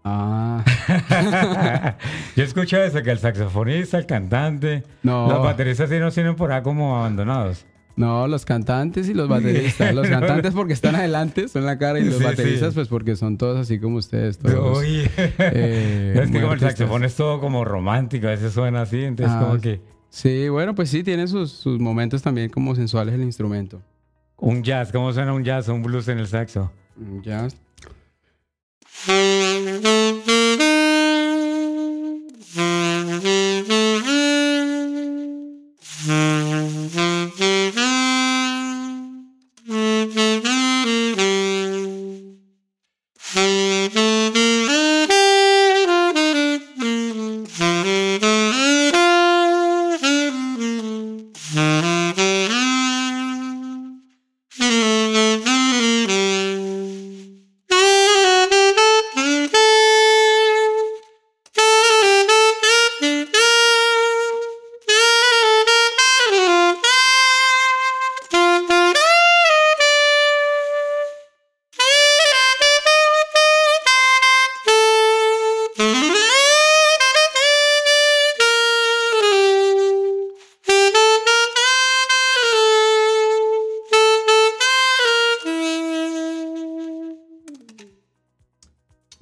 Ah, 0.05 0.63
Yo 2.35 2.43
escucho 2.43 2.77
eso, 2.81 3.01
que 3.03 3.11
el 3.11 3.19
saxofonista, 3.19 3.97
el 3.97 4.05
cantante, 4.05 4.83
no, 5.01 5.29
los 5.29 5.41
bateristas 5.43 5.89
sí 5.89 5.97
nos 5.99 6.13
tienen 6.13 6.35
por 6.35 6.51
ahí 6.51 6.61
como 6.61 6.97
abandonados. 6.97 7.65
no, 7.95 8.27
los 8.27 8.43
cantantes 8.43 9.07
y 9.07 9.13
los 9.13 9.29
bateristas. 9.29 9.93
Los 9.95 10.07
cantantes 10.09 10.53
porque 10.53 10.73
están 10.73 10.95
adelante, 10.95 11.47
son 11.47 11.65
la 11.65 11.77
cara, 11.77 11.99
y 11.99 12.03
los 12.05 12.17
Sí, 12.17 12.23
bateristas 12.23 12.69
sí. 12.69 12.75
pues 12.75 12.87
porque 12.89 13.15
son 13.15 13.37
todos 13.37 13.57
así 13.59 13.79
como 13.79 13.97
ustedes. 13.97 14.37
Todos. 14.39 14.79
Uy. 14.79 15.09
eh, 15.17 16.19
es 16.23 16.31
que 16.31 16.41
como 16.41 16.53
el 16.53 16.59
saxofón 16.59 17.03
es 17.05 17.15
todo 17.15 17.39
como 17.39 17.63
romántico, 17.63 18.27
a 18.27 18.31
veces 18.31 18.51
suena 18.53 18.81
así, 18.81 19.03
entonces 19.03 19.35
Ah, 19.37 19.45
como 19.47 19.61
que 19.61 19.79
Sí, 20.09 20.47
bueno, 20.49 20.75
pues 20.75 20.89
sí, 20.89 21.03
tiene 21.03 21.27
sus, 21.27 21.51
sus 21.51 21.79
momentos 21.79 22.21
también 22.21 22.49
como 22.49 22.75
sensuales 22.75 23.15
el 23.15 23.21
instrumento. 23.23 23.81
un 24.37 24.63
jazz, 24.63 24.91
¿cómo 24.91 25.13
suena 25.13 25.31
un 25.33 25.43
jazz 25.43 25.69
o 25.69 25.73
un 25.75 25.81
blues 25.83 26.07
en 26.09 26.19
el 26.19 26.27
saxo? 26.27 26.71
Ya. 27.23 27.47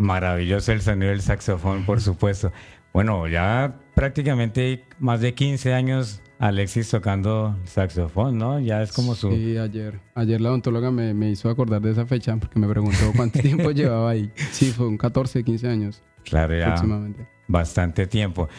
Maravilloso 0.02 0.72
el 0.72 0.82
sonido 0.82 1.12
del 1.12 1.22
saxofón, 1.22 1.86
por 1.86 2.02
supuesto. 2.02 2.52
Bueno, 2.92 3.28
ya 3.28 3.76
prácticamente 3.94 4.84
más 5.00 5.22
de 5.22 5.36
15 5.36 5.74
años 5.76 6.22
Alexis 6.40 6.90
tocando 6.90 7.56
saxofón, 7.66 8.40
¿no? 8.40 8.60
Ya 8.60 8.82
es 8.82 8.92
como 8.92 9.14
su... 9.14 9.30
Sí, 9.30 9.60
ayer. 9.60 10.00
Ayer 10.16 10.42
la 10.42 10.50
odontóloga 10.50 10.90
me, 10.90 11.14
me 11.14 11.30
hizo 11.30 11.52
acordar 11.52 11.82
de 11.82 11.92
esa 11.92 12.08
fecha 12.08 12.36
porque 12.38 12.58
me 12.58 12.68
preguntó 12.68 13.14
cuánto 13.16 13.40
tiempo 13.44 13.70
llevaba 13.70 14.10
ahí. 14.10 14.32
Sí, 14.50 14.72
fue 14.72 14.88
un 14.88 14.98
14, 14.98 15.44
15 15.44 15.68
años. 15.68 16.02
Claro, 16.24 16.58
ya. 16.58 16.76
Bastante 17.48 18.08
tiempo. 18.08 18.50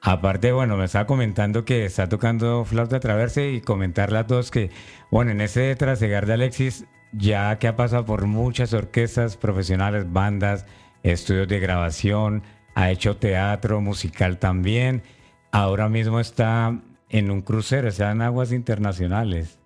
Aparte, 0.00 0.52
bueno, 0.52 0.76
me 0.76 0.84
estaba 0.84 1.06
comentando 1.06 1.64
que 1.64 1.84
está 1.84 2.08
tocando 2.08 2.64
flauta 2.64 3.00
traverse 3.00 3.50
y 3.50 3.60
comentarle 3.60 4.18
a 4.18 4.26
todos 4.28 4.52
que, 4.52 4.70
bueno, 5.10 5.32
en 5.32 5.40
ese 5.40 5.74
trasegar 5.74 6.26
de 6.26 6.34
Alexis, 6.34 6.86
ya 7.10 7.58
que 7.58 7.66
ha 7.66 7.74
pasado 7.74 8.04
por 8.04 8.26
muchas 8.26 8.72
orquestas 8.72 9.36
profesionales, 9.36 10.12
bandas, 10.12 10.64
estudios 11.02 11.48
de 11.48 11.60
grabación, 11.60 12.42
ha 12.74 12.90
hecho 12.90 13.16
teatro 13.16 13.80
musical 13.80 14.38
también. 14.38 15.02
Ahora 15.50 15.88
mismo 15.88 16.20
está 16.20 16.80
en 17.08 17.30
un 17.30 17.42
crucero, 17.42 17.90
sea, 17.90 18.12
en 18.12 18.22
aguas 18.22 18.52
internacionales. 18.52 19.58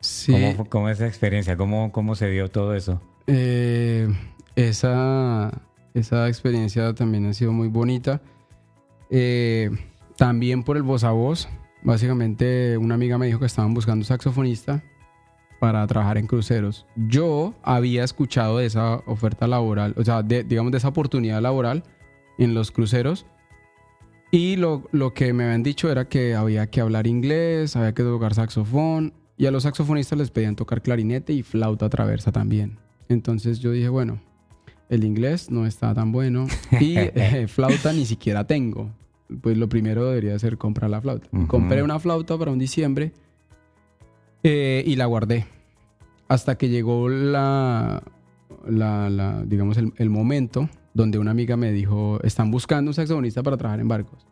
Sí. 0.00 0.32
¿Cómo, 0.32 0.68
cómo 0.68 0.88
esa 0.88 1.06
experiencia? 1.06 1.56
¿Cómo, 1.56 1.90
¿Cómo 1.92 2.14
se 2.14 2.28
dio 2.28 2.50
todo 2.50 2.74
eso? 2.74 3.00
Eh, 3.26 4.08
esa, 4.54 5.50
esa 5.94 6.28
experiencia 6.28 6.94
también 6.94 7.26
ha 7.26 7.32
sido 7.32 7.52
muy 7.52 7.68
bonita. 7.68 8.20
Eh, 9.10 9.70
también 10.16 10.62
por 10.62 10.76
el 10.76 10.82
voz 10.82 11.04
a 11.04 11.10
voz. 11.10 11.48
Básicamente, 11.82 12.78
una 12.78 12.94
amiga 12.94 13.18
me 13.18 13.26
dijo 13.26 13.40
que 13.40 13.46
estaban 13.46 13.74
buscando 13.74 14.04
saxofonista 14.04 14.82
para 15.58 15.86
trabajar 15.86 16.18
en 16.18 16.26
cruceros. 16.26 16.86
Yo 16.96 17.54
había 17.62 18.04
escuchado 18.04 18.58
de 18.58 18.66
esa 18.66 18.96
oferta 19.06 19.46
laboral, 19.46 19.94
o 19.96 20.04
sea, 20.04 20.22
digamos 20.22 20.72
de 20.72 20.78
esa 20.78 20.88
oportunidad 20.88 21.40
laboral 21.40 21.84
en 22.38 22.54
los 22.54 22.70
cruceros. 22.70 23.26
Y 24.30 24.56
lo, 24.56 24.88
lo, 24.90 25.14
que 25.14 25.32
me 25.32 25.44
habían 25.44 25.62
dicho 25.62 25.90
era 25.90 26.08
que 26.08 26.34
había 26.34 26.66
que 26.66 26.80
hablar 26.80 27.06
inglés, 27.06 27.76
había 27.76 27.94
que 27.94 28.02
tocar 28.02 28.34
saxofón. 28.34 29.12
Y 29.36 29.46
a 29.46 29.50
los 29.50 29.62
saxofonistas 29.64 30.18
les 30.18 30.30
pedían 30.30 30.56
tocar 30.56 30.82
clarinete 30.82 31.32
y 31.32 31.42
flauta 31.42 31.88
traversa 31.88 32.32
también. 32.32 32.78
Entonces 33.08 33.60
yo 33.60 33.70
dije, 33.70 33.88
bueno, 33.88 34.20
el 34.88 35.04
inglés 35.04 35.50
no 35.50 35.66
está 35.66 35.94
tan 35.94 36.12
bueno 36.12 36.46
y 36.80 36.96
eh, 36.98 37.46
flauta 37.48 37.92
ni 37.92 38.06
siquiera 38.06 38.46
tengo. 38.46 38.90
Pues 39.40 39.56
lo 39.56 39.68
primero 39.68 40.06
debería 40.06 40.38
ser 40.38 40.58
comprar 40.58 40.90
la 40.90 41.00
flauta. 41.00 41.28
Compré 41.46 41.82
una 41.82 41.98
flauta 41.98 42.36
para 42.36 42.50
un 42.50 42.58
diciembre 42.58 43.12
eh, 44.44 44.84
y 44.86 44.96
la 44.96 45.06
guardé. 45.06 45.46
Hasta 46.28 46.56
que 46.56 46.68
llegó 46.68 47.08
la, 47.08 48.02
la, 48.66 49.42
digamos, 49.46 49.78
el, 49.78 50.10
momento 50.10 50.68
donde 50.92 51.18
una 51.18 51.30
amiga 51.30 51.56
me 51.56 51.72
dijo, 51.72 52.20
están 52.22 52.50
buscando 52.50 52.90
un 52.90 52.94
saxofonista 52.94 53.42
para 53.42 53.56
trabajar 53.56 53.80
en 53.80 53.88
barcos. 53.88 54.26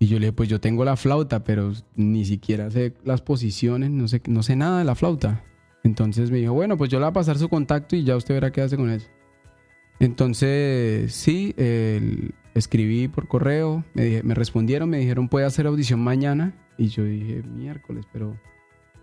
Y 0.00 0.06
yo 0.06 0.18
le 0.18 0.26
dije, 0.26 0.32
pues 0.32 0.48
yo 0.48 0.60
tengo 0.60 0.84
la 0.84 0.96
flauta, 0.96 1.44
pero 1.44 1.72
ni 1.94 2.24
siquiera 2.24 2.70
sé 2.70 2.94
las 3.04 3.22
posiciones, 3.22 3.90
no 3.90 4.06
sé, 4.08 4.20
no 4.26 4.42
sé 4.42 4.56
nada 4.56 4.80
de 4.80 4.84
la 4.84 4.94
flauta. 4.94 5.44
Entonces 5.84 6.30
me 6.30 6.38
dijo, 6.38 6.52
bueno, 6.52 6.76
pues 6.76 6.90
yo 6.90 6.98
le 6.98 7.04
voy 7.04 7.10
a 7.10 7.14
pasar 7.14 7.38
su 7.38 7.48
contacto 7.48 7.94
y 7.94 8.04
ya 8.04 8.16
usted 8.16 8.34
verá 8.34 8.50
qué 8.50 8.60
hace 8.60 8.76
con 8.76 8.90
eso. 8.90 9.06
Entonces, 10.00 11.12
sí, 11.12 11.54
escribí 12.54 13.08
por 13.08 13.28
correo, 13.28 13.84
me, 13.94 14.22
me 14.22 14.34
respondieron, 14.34 14.88
me 14.90 14.98
dijeron, 14.98 15.28
puede 15.28 15.46
hacer 15.46 15.66
audición 15.66 16.00
mañana. 16.00 16.54
Y 16.76 16.88
yo 16.88 17.04
dije, 17.04 17.42
miércoles, 17.42 18.04
pero 18.12 18.36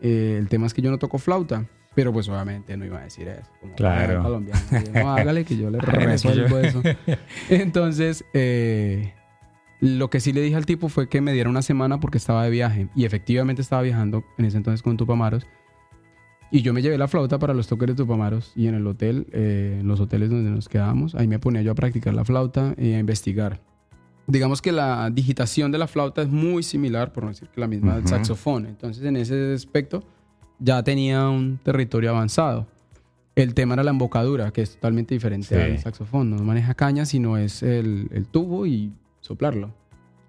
eh, 0.02 0.38
el 0.40 0.50
tema 0.50 0.68
es 0.68 0.74
que 0.74 0.82
yo 0.82 0.92
no 0.92 0.98
toco 0.98 1.18
flauta. 1.18 1.66
Pero 1.96 2.12
pues 2.12 2.28
obviamente 2.28 2.76
no 2.76 2.86
iba 2.86 3.00
a 3.00 3.04
decir 3.04 3.28
eso. 3.30 3.50
claro. 3.78 4.22
Colombiano. 4.22 4.62
No, 4.94 5.12
hágale 5.16 5.46
que 5.46 5.58
yo 5.58 5.70
le 5.70 5.80
resuelvo 5.80 6.60
eso. 6.60 6.84
Entonces, 7.50 8.26
eh, 8.34 9.14
lo 9.80 10.10
que 10.10 10.20
sí 10.20 10.34
le 10.34 10.42
dije 10.42 10.58
al 10.58 10.66
tipo 10.66 10.90
fue 10.90 11.08
que 11.08 11.22
me 11.22 11.32
diera 11.32 11.50
una 11.50 11.62
semana 11.62 12.00
porque 12.02 12.18
estaba 12.18 12.44
de 12.44 12.50
viaje. 12.50 12.90
Y 12.96 13.06
efectivamente 13.06 13.62
estaba 13.62 13.82
viajando 13.82 14.26
en 14.38 14.46
ese 14.46 14.58
entonces 14.58 14.82
con 14.82 14.98
Tupamaros. 14.98 15.48
Y 16.52 16.62
yo 16.62 16.74
me 16.74 16.82
llevé 16.82 16.98
la 16.98 17.08
flauta 17.08 17.40
para 17.40 17.54
los 17.54 17.68
toques 17.68 17.88
de 17.88 17.96
Tupamaros. 17.96 18.52
Y 18.58 18.68
en 18.68 18.76
el 18.76 18.86
hotel, 18.86 19.28
eh, 19.32 19.78
en 19.80 19.88
los 19.88 20.02
hoteles 20.02 20.30
donde 20.30 20.52
nos 20.52 20.68
quedábamos, 20.68 21.16
ahí 21.16 21.28
me 21.28 21.40
ponía 21.40 21.62
yo 21.62 21.72
a 21.72 21.76
practicar 21.76 22.14
la 22.14 22.26
flauta 22.26 22.76
y 22.78 22.92
a 22.94 23.00
investigar. 23.00 23.62
Digamos 24.28 24.62
que 24.62 24.72
la 24.72 25.10
digitación 25.12 25.72
de 25.72 25.78
la 25.78 25.88
flauta 25.88 26.22
es 26.22 26.30
muy 26.30 26.64
similar, 26.64 27.14
por 27.14 27.24
no 27.24 27.30
decir 27.30 27.48
que 27.50 27.62
la 27.62 27.68
misma 27.68 27.96
del 27.96 28.08
saxofón. 28.08 28.66
Entonces, 28.66 29.04
en 29.04 29.18
ese 29.18 29.54
aspecto 29.54 30.04
ya 30.60 30.84
tenía 30.84 31.30
un 31.30 31.60
territorio 31.62 32.10
avanzado. 32.10 32.68
El 33.36 33.54
tema 33.54 33.74
era 33.74 33.84
la 33.84 33.92
embocadura, 33.92 34.52
que 34.52 34.62
es 34.62 34.76
totalmente 34.76 35.14
diferente 35.14 35.62
al 35.62 35.78
saxofón. 35.80 36.32
No 36.32 36.38
maneja 36.44 36.74
caña, 36.74 37.06
sino 37.06 37.38
es 37.38 37.62
el, 37.62 38.28
tubo 38.32 38.66
y 38.66 38.94
soplarlo. 39.20 39.74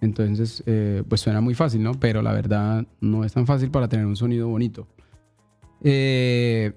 Entonces, 0.00 0.62
eh, 0.66 1.02
pues 1.09 1.20
suena 1.20 1.40
muy 1.40 1.54
fácil, 1.54 1.82
¿no? 1.82 1.94
Pero 1.94 2.20
la 2.20 2.32
verdad 2.32 2.85
no 3.00 3.24
es 3.24 3.32
tan 3.32 3.46
fácil 3.46 3.70
para 3.70 3.88
tener 3.88 4.04
un 4.04 4.16
sonido 4.16 4.48
bonito. 4.48 4.87
Eh, 5.82 6.72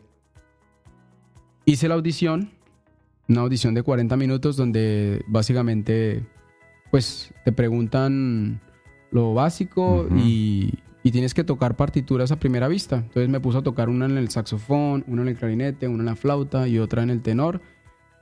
hice 1.65 1.87
la 1.87 1.95
audición, 1.95 2.51
una 3.27 3.41
audición 3.41 3.73
de 3.73 3.83
40 3.83 4.15
minutos 4.17 4.55
donde 4.55 5.23
básicamente, 5.27 6.25
pues 6.91 7.33
te 7.45 7.51
preguntan 7.51 8.59
lo 9.11 9.33
básico 9.33 10.07
y, 10.15 10.73
y 11.03 11.11
tienes 11.11 11.33
que 11.33 11.43
tocar 11.43 11.75
partituras 11.75 12.31
a 12.31 12.39
primera 12.39 12.67
vista. 12.67 12.97
Entonces 12.97 13.29
me 13.29 13.39
puso 13.39 13.59
a 13.59 13.63
tocar 13.63 13.89
una 13.89 14.05
en 14.05 14.17
el 14.17 14.29
saxofón, 14.29 15.03
una 15.07 15.23
en 15.23 15.29
el 15.29 15.35
clarinete, 15.35 15.87
una 15.87 16.01
en 16.01 16.05
la 16.05 16.15
flauta 16.15 16.67
y 16.67 16.79
otra 16.79 17.03
en 17.03 17.09
el 17.09 17.21
tenor 17.21 17.61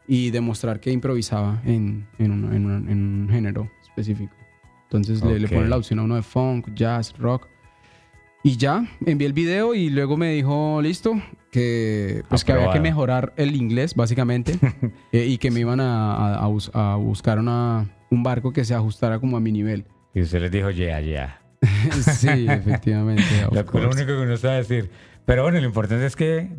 y 0.07 0.31
demostrar 0.31 0.79
que 0.79 0.91
improvisaba 0.91 1.61
en, 1.65 2.07
en, 2.17 2.31
un, 2.31 3.27
género 3.29 3.69
específico. 3.83 4.33
Entonces 4.83 5.23
le, 5.23 5.39
le, 5.39 5.49
pone 5.49 5.67
la 5.67 5.77
opción 5.77 5.99
a 5.99 6.03
uno 6.03 6.15
de 6.15 6.21
funk, 6.21 6.69
jazz, 6.73 7.13
rock. 7.17 7.47
Y 8.41 8.55
ya, 8.55 8.87
envié 9.05 9.27
el 9.27 9.33
video 9.33 9.75
y 9.75 9.89
luego 9.89 10.15
me 10.15 10.31
dijo, 10.31 10.81
listo, 10.81 11.21
que, 11.51 12.23
pues 12.29 12.45
que 12.45 12.53
había 12.53 12.71
que 12.71 12.79
mejorar 12.79 13.33
el 13.35 13.55
inglés, 13.55 13.95
básicamente, 13.95 14.57
eh, 15.11 15.25
y 15.25 15.37
que 15.37 15.51
me 15.51 15.59
iban 15.59 15.81
a, 15.81 16.35
a, 16.35 16.95
buscar 16.95 17.39
una, 17.39 17.89
un 18.09 18.23
barco 18.23 18.53
que 18.53 18.65
se 18.65 18.73
ajustara 18.73 19.19
como 19.19 19.37
a 19.37 19.39
mi 19.39 19.51
nivel. 19.51 19.85
Y 20.13 20.21
usted 20.21 20.41
les 20.41 20.51
dijo, 20.51 20.69
ya, 20.69 20.99
ya. 20.99 21.41
sí, 22.01 22.47
efectivamente. 22.47 23.23
Lo, 23.51 23.61
único 23.61 24.05
que 24.05 24.17
uno 24.17 24.37
sabe 24.37 24.57
decir. 24.57 24.89
Pero 25.25 25.43
bueno, 25.43 25.59
lo 25.59 25.65
importante 25.65 26.05
es 26.05 26.15
que 26.15 26.49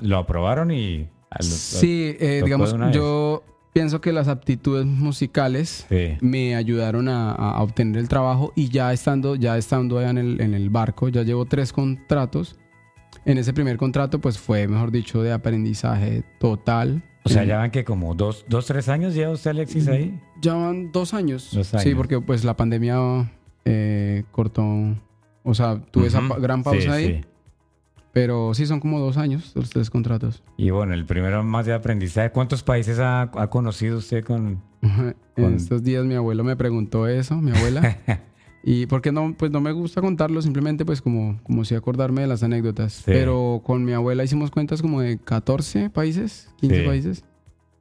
lo 0.00 0.18
aprobaron 0.18 0.70
y... 0.72 1.08
sí, 1.40 2.16
eh, 2.18 2.42
digamos, 2.44 2.74
yo 2.92 3.44
pienso 3.72 4.00
que 4.00 4.12
las 4.12 4.26
aptitudes 4.26 4.84
musicales 4.84 5.86
me 6.20 6.56
ayudaron 6.56 7.08
a, 7.08 7.62
obtener 7.62 7.98
el 7.98 8.08
trabajo 8.08 8.52
y 8.56 8.68
ya 8.68 8.92
estando, 8.92 9.36
ya 9.36 9.56
estando 9.56 9.98
allá 9.98 10.10
en 10.10 10.18
el, 10.18 10.40
en 10.40 10.54
el 10.54 10.70
barco, 10.70 11.08
ya 11.08 11.22
llevo 11.22 11.46
tres 11.46 11.72
contratos. 11.72 12.58
En 13.24 13.38
ese 13.38 13.52
primer 13.52 13.76
contrato, 13.76 14.20
pues 14.20 14.38
fue, 14.38 14.66
mejor 14.66 14.90
dicho, 14.90 15.22
de 15.22 15.32
aprendizaje 15.32 16.24
total. 16.38 17.02
O 17.22 17.28
sea, 17.28 17.44
ya 17.44 17.58
van 17.58 17.70
que 17.70 17.84
como 17.84 18.14
dos, 18.14 18.44
dos, 18.48 18.66
tres 18.66 18.88
años 18.88 19.14
ya 19.14 19.30
usted, 19.30 19.50
Alexis, 19.50 19.88
ahí. 19.88 20.18
Ya 20.40 20.54
van 20.54 20.90
dos 20.92 21.14
años. 21.14 21.50
Dos 21.52 21.74
años. 21.74 21.84
Sí, 21.84 21.94
porque 21.94 22.20
pues 22.20 22.44
la 22.44 22.56
pandemia 22.56 23.30
eh, 23.64 24.24
cortó, 24.30 24.64
o 25.42 25.54
sea, 25.54 25.80
tuve 25.90 26.06
esa 26.06 26.20
gran 26.38 26.62
pausa 26.62 26.94
ahí. 26.94 27.24
Pero 28.12 28.54
sí, 28.54 28.66
son 28.66 28.80
como 28.80 28.98
dos 28.98 29.16
años 29.16 29.52
los 29.54 29.70
tres 29.70 29.88
contratos. 29.88 30.42
Y 30.56 30.70
bueno, 30.70 30.94
el 30.94 31.06
primero 31.06 31.44
más 31.44 31.66
de 31.66 31.74
aprendizaje. 31.74 32.30
¿Cuántos 32.30 32.62
países 32.62 32.98
ha, 32.98 33.30
conocido 33.50 33.98
usted 33.98 34.24
con, 34.24 34.62
En 35.36 35.54
estos 35.54 35.82
días 35.82 36.04
mi 36.04 36.14
abuelo 36.14 36.42
me 36.42 36.56
preguntó 36.56 37.06
eso, 37.06 37.36
mi 37.36 37.52
abuela. 37.52 37.98
y 38.62 38.86
porque 38.86 39.10
no, 39.10 39.34
pues 39.36 39.50
no 39.50 39.60
me 39.60 39.72
gusta 39.72 40.00
contarlo, 40.00 40.42
simplemente 40.42 40.84
pues 40.84 41.00
como, 41.00 41.40
como 41.44 41.64
si 41.64 41.74
acordarme 41.74 42.22
de 42.22 42.26
las 42.26 42.42
anécdotas. 42.42 43.02
Pero 43.06 43.62
con 43.64 43.84
mi 43.84 43.92
abuela 43.92 44.24
hicimos 44.24 44.50
cuentas 44.50 44.82
como 44.82 45.00
de 45.00 45.18
14 45.18 45.90
países, 45.90 46.50
15 46.60 46.84
países. 46.84 47.24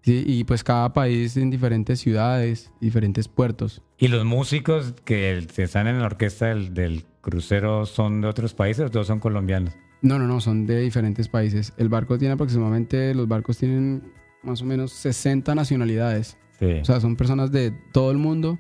Sí, 0.01 0.23
y 0.25 0.45
pues 0.45 0.63
cada 0.63 0.93
país 0.93 1.35
en 1.35 1.49
diferentes 1.49 1.99
ciudades, 1.99 2.71
diferentes 2.79 3.27
puertos. 3.27 3.81
¿Y 3.97 4.07
los 4.07 4.23
músicos 4.23 4.95
que 5.03 5.45
están 5.57 5.87
en 5.87 5.99
la 5.99 6.05
orquesta 6.05 6.47
del, 6.47 7.05
crucero 7.21 7.85
son 7.85 8.21
de 8.21 8.27
otros 8.27 8.53
países 8.53 8.85
o 8.85 8.89
todos 8.89 9.07
son 9.07 9.19
colombianos? 9.19 9.73
No, 10.01 10.17
no, 10.17 10.25
no, 10.25 10.39
son 10.39 10.65
de 10.65 10.79
diferentes 10.79 11.27
países. 11.27 11.73
El 11.75 11.89
barco 11.89 12.17
tiene 12.17 12.35
aproximadamente, 12.35 13.13
los 13.13 13.27
barcos 13.27 13.57
tienen 13.57 14.13
más 14.41 14.61
o 14.61 14.65
menos 14.65 14.93
60 14.93 15.53
nacionalidades. 15.53 16.37
O 16.61 16.85
sea, 16.85 16.99
son 16.99 17.15
personas 17.15 17.51
de 17.51 17.71
todo 17.93 18.11
el 18.11 18.17
mundo 18.17 18.57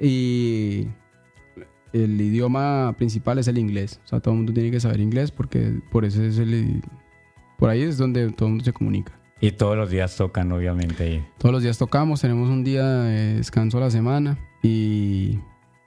y 0.00 0.88
el 1.92 2.20
idioma 2.20 2.94
principal 2.96 3.38
es 3.38 3.48
el 3.48 3.58
inglés. 3.58 4.00
O 4.04 4.08
sea, 4.08 4.20
todo 4.20 4.34
el 4.34 4.38
mundo 4.38 4.52
tiene 4.52 4.70
que 4.70 4.80
saber 4.80 5.00
inglés 5.00 5.30
porque 5.30 5.80
por 5.90 6.04
eso 6.04 6.22
es 6.22 6.38
el... 6.38 6.82
Por 7.58 7.68
ahí 7.68 7.82
es 7.82 7.98
donde 7.98 8.30
todo 8.32 8.46
el 8.46 8.52
mundo 8.52 8.64
se 8.64 8.72
comunica. 8.72 9.12
Y 9.40 9.52
todos 9.52 9.76
los 9.76 9.90
días 9.90 10.16
tocan, 10.16 10.52
obviamente. 10.52 11.24
Todos 11.38 11.52
los 11.52 11.62
días 11.62 11.78
tocamos, 11.78 12.20
tenemos 12.20 12.48
un 12.50 12.62
día 12.62 12.86
de 12.86 13.34
descanso 13.34 13.78
a 13.78 13.80
la 13.80 13.90
semana. 13.90 14.38
Y, 14.62 15.38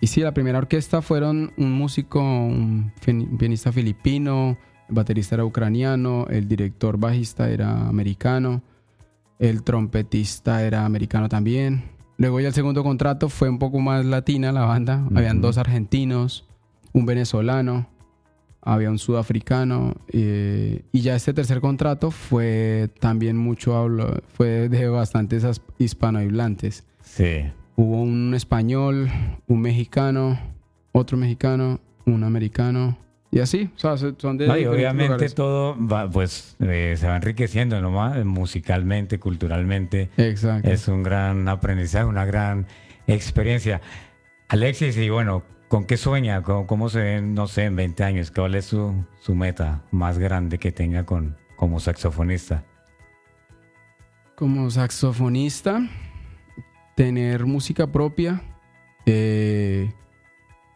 y 0.01 0.07
sí, 0.07 0.21
la 0.21 0.33
primera 0.33 0.57
orquesta 0.57 1.01
fueron 1.01 1.53
un 1.57 1.71
músico, 1.71 2.19
un 2.19 2.91
pianista 3.37 3.71
filipino, 3.71 4.57
el 4.89 4.95
baterista 4.95 5.35
era 5.35 5.45
ucraniano, 5.45 6.25
el 6.29 6.47
director 6.47 6.97
bajista 6.97 7.49
era 7.49 7.87
americano. 7.87 8.63
El 9.39 9.63
trompetista 9.63 10.63
era 10.63 10.85
americano 10.85 11.29
también. 11.29 11.83
Luego 12.23 12.39
ya 12.39 12.47
el 12.47 12.53
segundo 12.53 12.83
contrato 12.85 13.27
fue 13.27 13.49
un 13.49 13.59
poco 13.59 13.81
más 13.81 14.05
latina 14.05 14.53
la 14.53 14.63
banda. 14.63 15.05
Habían 15.13 15.41
dos 15.41 15.57
argentinos, 15.57 16.45
un 16.93 17.05
venezolano, 17.05 17.87
había 18.61 18.89
un 18.89 18.97
sudafricano. 18.97 19.95
eh, 20.07 20.83
y 20.93 21.01
ya 21.01 21.17
este 21.17 21.33
tercer 21.33 21.59
contrato 21.59 22.11
fue 22.11 22.89
también 23.01 23.35
mucho, 23.37 23.75
hablo, 23.75 24.21
fue 24.35 24.69
de 24.69 24.87
bastantes 24.87 25.43
as- 25.43 25.61
hispanohablantes. 25.79 26.85
Sí. 27.01 27.43
Hubo 27.75 28.01
un 28.01 28.33
español, 28.35 29.09
un 29.47 29.59
mexicano, 29.59 30.39
otro 30.93 31.17
mexicano, 31.17 31.81
un 32.05 32.23
americano. 32.23 32.97
Y 33.33 33.39
así, 33.39 33.67
o 33.75 33.79
sea, 33.79 33.97
se- 33.97 34.13
son 34.19 34.37
de 34.37 34.45
No, 34.47 34.55
y 34.57 34.65
obviamente 34.67 35.13
lugares. 35.13 35.33
todo 35.33 35.75
va, 35.87 36.07
pues 36.07 36.55
eh, 36.59 36.93
se 36.99 37.07
va 37.07 37.15
enriqueciendo 37.15 37.81
nomás 37.81 38.23
musicalmente, 38.25 39.17
culturalmente. 39.17 40.11
Exacto. 40.17 40.69
Es 40.69 40.87
un 40.87 41.01
gran 41.01 41.47
aprendizaje, 41.47 42.05
una 42.05 42.25
gran 42.25 42.67
experiencia. 43.07 43.81
Alexis, 44.49 44.95
y 44.97 45.09
bueno, 45.09 45.41
¿con 45.67 45.85
qué 45.85 45.97
sueña? 45.97 46.43
¿Cómo, 46.43 46.67
cómo 46.67 46.89
se 46.89 46.99
ve, 46.99 47.21
no 47.23 47.47
sé, 47.47 47.63
en 47.65 47.75
20 47.75 48.03
años? 48.03 48.29
¿Cuál 48.29 48.53
es 48.53 48.65
su, 48.65 49.03
su 49.19 49.33
meta 49.33 49.81
más 49.89 50.19
grande 50.19 50.59
que 50.59 50.71
tenga 50.71 51.03
con, 51.07 51.35
como 51.55 51.79
saxofonista? 51.79 52.63
Como 54.35 54.69
saxofonista, 54.69 55.81
tener 56.95 57.45
música 57.47 57.87
propia, 57.87 58.41
eh, 59.07 59.91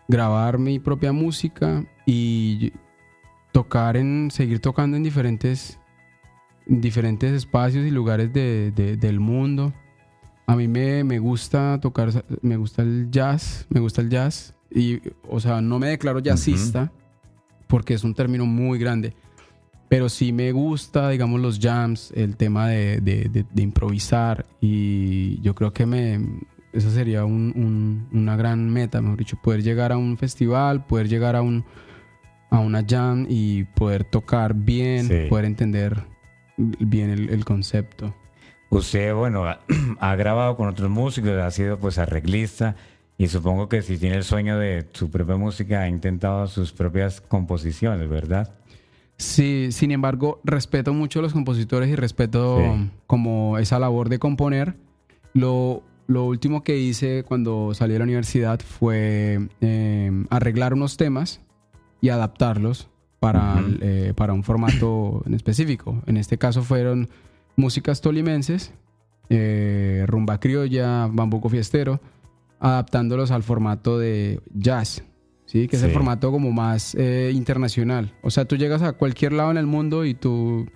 grabar 0.08 0.58
mi 0.58 0.80
propia 0.80 1.12
música 1.12 1.84
y 2.08 2.72
tocar 3.52 3.98
en, 3.98 4.32
seguir 4.32 4.60
tocando 4.60 4.96
en 4.98 5.04
diferentes, 5.04 5.78
en 6.66 6.82
diferentes 6.82 7.32
espacios 7.34 7.86
y 7.86 7.92
lugares 7.92 8.32
de- 8.34 8.72
de- 8.72 8.96
del 8.98 9.20
mundo. 9.20 9.74
A 10.48 10.56
mí 10.56 10.68
me, 10.70 11.04
me 11.04 11.20
gusta 11.20 11.78
tocar, 11.82 12.10
me 12.42 12.56
gusta 12.56 12.82
el 12.82 13.10
jazz, 13.12 13.68
me 13.70 13.82
gusta 13.82 14.02
el 14.02 14.10
jazz 14.10 14.56
y, 14.74 15.02
o 15.28 15.40
sea, 15.42 15.60
no 15.62 15.78
me 15.80 15.88
declaro 15.88 16.20
jazzista 16.20 16.92
porque 17.68 17.94
es 17.94 18.04
un 18.06 18.14
término 18.14 18.46
muy 18.46 18.80
grande. 18.80 19.14
Pero 19.90 20.08
sí 20.10 20.32
me 20.34 20.52
gusta, 20.54 21.10
digamos, 21.10 21.40
los 21.42 21.60
jams, 21.60 22.12
el 22.16 22.38
tema 22.38 22.68
de, 22.70 23.00
de- 23.02 23.30
de- 23.30 23.46
de 23.52 23.62
improvisar. 23.62 24.46
Y 24.62 25.40
yo 25.42 25.56
creo 25.56 25.72
que 25.74 25.86
me, 25.86 26.20
esa 26.74 26.92
sería 26.92 27.26
un- 27.26 27.54
un- 27.56 28.08
una 28.18 28.36
gran 28.38 28.70
meta, 28.70 29.02
mejor 29.02 29.18
dicho, 29.18 29.38
poder 29.42 29.64
llegar 29.64 29.92
a 29.92 29.98
un 29.98 30.18
festival, 30.18 30.86
poder 30.86 31.08
llegar 31.10 31.36
a, 31.38 31.42
un, 31.42 31.64
a 32.50 32.60
una 32.60 32.84
jam 32.88 33.26
y 33.30 33.64
poder 33.66 34.04
tocar 34.04 34.54
bien, 34.54 35.08
Sí. 35.08 35.26
poder 35.30 35.46
entender 35.46 36.04
bien 36.58 37.10
el, 37.10 37.30
el 37.30 37.46
concepto. 37.46 38.16
Usted, 38.70 39.14
bueno, 39.14 39.46
ha, 40.00 40.16
grabado 40.16 40.56
con 40.58 40.68
otros 40.68 40.90
músicos, 40.90 41.32
ha 41.32 41.52
sido 41.52 41.78
pues 41.80 41.98
arreglista 41.98 42.76
y 43.18 43.28
supongo 43.28 43.70
que 43.70 43.82
si 43.82 43.98
tiene 43.98 44.18
el 44.18 44.24
sueño 44.24 44.58
de 44.60 44.86
su 44.94 45.10
propia 45.10 45.38
música, 45.38 45.82
ha 45.82 45.88
intentado 45.90 46.48
sus 46.48 46.72
propias 46.74 47.22
composiciones, 47.22 48.08
¿verdad? 48.10 48.54
Sí, 49.18 49.70
sin 49.72 49.92
embargo, 49.92 50.40
respeto 50.44 50.94
mucho 50.94 51.20
a 51.20 51.22
los 51.24 51.34
compositores 51.34 51.90
y 51.90 51.96
respeto 51.96 52.60
Sí. 52.60 52.90
como 53.08 53.58
esa 53.58 53.80
labor 53.80 54.10
de 54.10 54.20
componer. 54.20 54.76
Lo, 55.34 55.82
lo 56.06 56.26
último 56.26 56.64
que 56.64 56.78
hice 56.78 57.24
cuando 57.24 57.74
salí 57.74 57.94
de 57.94 58.00
la 58.00 58.04
universidad 58.06 58.60
fue 58.60 59.40
eh, 59.62 60.12
arreglar 60.30 60.74
unos 60.76 60.98
temas 60.98 61.42
y 62.02 62.10
adaptarlos 62.10 62.90
para, 63.20 63.64
eh, 63.82 64.14
para 64.16 64.34
un 64.34 64.44
formato 64.44 65.24
en 65.26 65.34
específico. 65.34 66.02
En 66.06 66.18
este 66.18 66.38
caso 66.38 66.64
fueron 66.64 67.10
músicas 67.56 68.02
tolimenses, 68.02 68.74
eh, 69.30 70.04
rumba 70.08 70.40
criolla, 70.40 71.08
bambuco 71.08 71.50
fiestero, 71.50 72.00
adaptándolos 72.60 73.32
al 73.32 73.44
formato 73.44 73.98
de 74.00 74.40
jazz, 74.54 75.04
¿sí? 75.46 75.68
que 75.68 75.76
es 75.76 75.84
el 75.84 75.92
formato 75.92 76.32
como 76.32 76.52
más 76.52 76.96
eh, 76.96 77.32
internacional. 77.34 78.14
O 78.22 78.30
sea, 78.32 78.46
tú 78.46 78.56
llegas 78.56 78.82
a 78.84 78.94
cualquier 78.94 79.34
lado 79.34 79.52
en 79.52 79.58
el 79.58 79.66
mundo 79.66 80.06
y 80.06 80.14
tú 80.14 80.68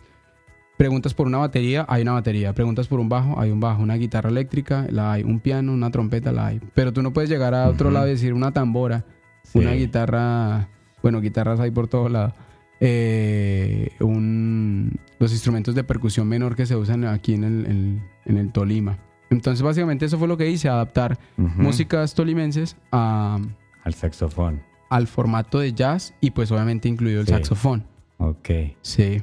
preguntas 0.78 1.14
por 1.14 1.28
una 1.28 1.38
batería, 1.38 1.86
hay 1.88 2.02
una 2.02 2.14
batería. 2.14 2.54
Preguntas 2.54 2.88
por 2.88 3.00
un 3.00 3.08
bajo, 3.08 3.40
hay 3.40 3.52
un 3.52 3.60
bajo. 3.60 3.84
Una 3.84 3.96
guitarra 3.96 4.32
eléctrica, 4.32 4.88
la 4.90 5.14
hay. 5.14 5.24
Un 5.24 5.40
piano, 5.40 5.74
una 5.74 5.92
trompeta, 5.92 6.32
la 6.32 6.48
hay. 6.48 6.62
Pero 6.74 6.92
tú 6.92 7.04
no 7.04 7.14
puedes 7.14 7.30
llegar 7.30 7.54
a 7.54 7.68
otro 7.70 7.92
lado 7.92 8.08
y 8.08 8.12
decir 8.12 8.34
una 8.34 8.52
tambora, 8.52 9.06
Sí. 9.44 9.60
una 9.60 9.74
guitarra. 9.74 10.70
Bueno, 11.02 11.22
guitarras 11.22 11.60
hay 11.60 11.72
por 11.72 11.88
todos 11.88 12.12
lados. 12.12 12.34
Eh, 12.80 13.92
un- 14.00 15.00
los 15.20 15.32
instrumentos 15.32 15.76
de 15.76 15.84
percusión 15.84 16.28
menor 16.28 16.56
que 16.56 16.66
se 16.66 16.76
usan 16.76 17.06
aquí 17.06 17.34
en 17.36 17.44
el, 17.44 17.66
en- 17.68 18.04
en 18.26 18.38
el 18.38 18.52
Tolima. 18.52 18.98
Entonces, 19.30 19.62
básicamente, 19.62 20.06
eso 20.06 20.18
fue 20.18 20.28
lo 20.28 20.36
que 20.36 20.50
hice: 20.50 20.68
adaptar 20.68 21.18
músicas 21.38 22.14
tolimenses 22.16 22.76
a, 22.92 23.40
Al 23.84 23.94
saxofón. 23.94 24.62
al 24.90 25.08
formato 25.08 25.60
de 25.60 25.74
jazz 25.74 26.14
y, 26.22 26.32
pues, 26.32 26.52
obviamente, 26.52 26.90
incluido 26.90 27.22
el 27.22 27.28
Sí. 27.28 27.34
saxofón. 27.34 27.86
Ok. 28.18 28.50
Sí. 28.82 29.22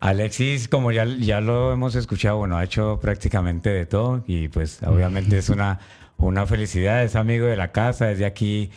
Alexis, 0.00 0.68
como 0.68 0.92
ya, 0.92 1.04
ya 1.06 1.40
lo 1.40 1.72
hemos 1.72 1.94
escuchado, 1.94 2.36
bueno, 2.38 2.56
ha 2.58 2.64
hecho 2.64 2.98
prácticamente 3.00 3.70
de 3.70 3.86
todo 3.86 4.22
y 4.26 4.48
pues 4.48 4.82
obviamente 4.82 5.38
es 5.38 5.48
una, 5.48 5.78
una 6.18 6.44
felicidad, 6.46 7.02
es 7.02 7.16
amigo 7.16 7.46
de 7.46 7.56
la 7.56 7.72
casa, 7.72 8.06
desde 8.06 8.26
aquí 8.26 8.70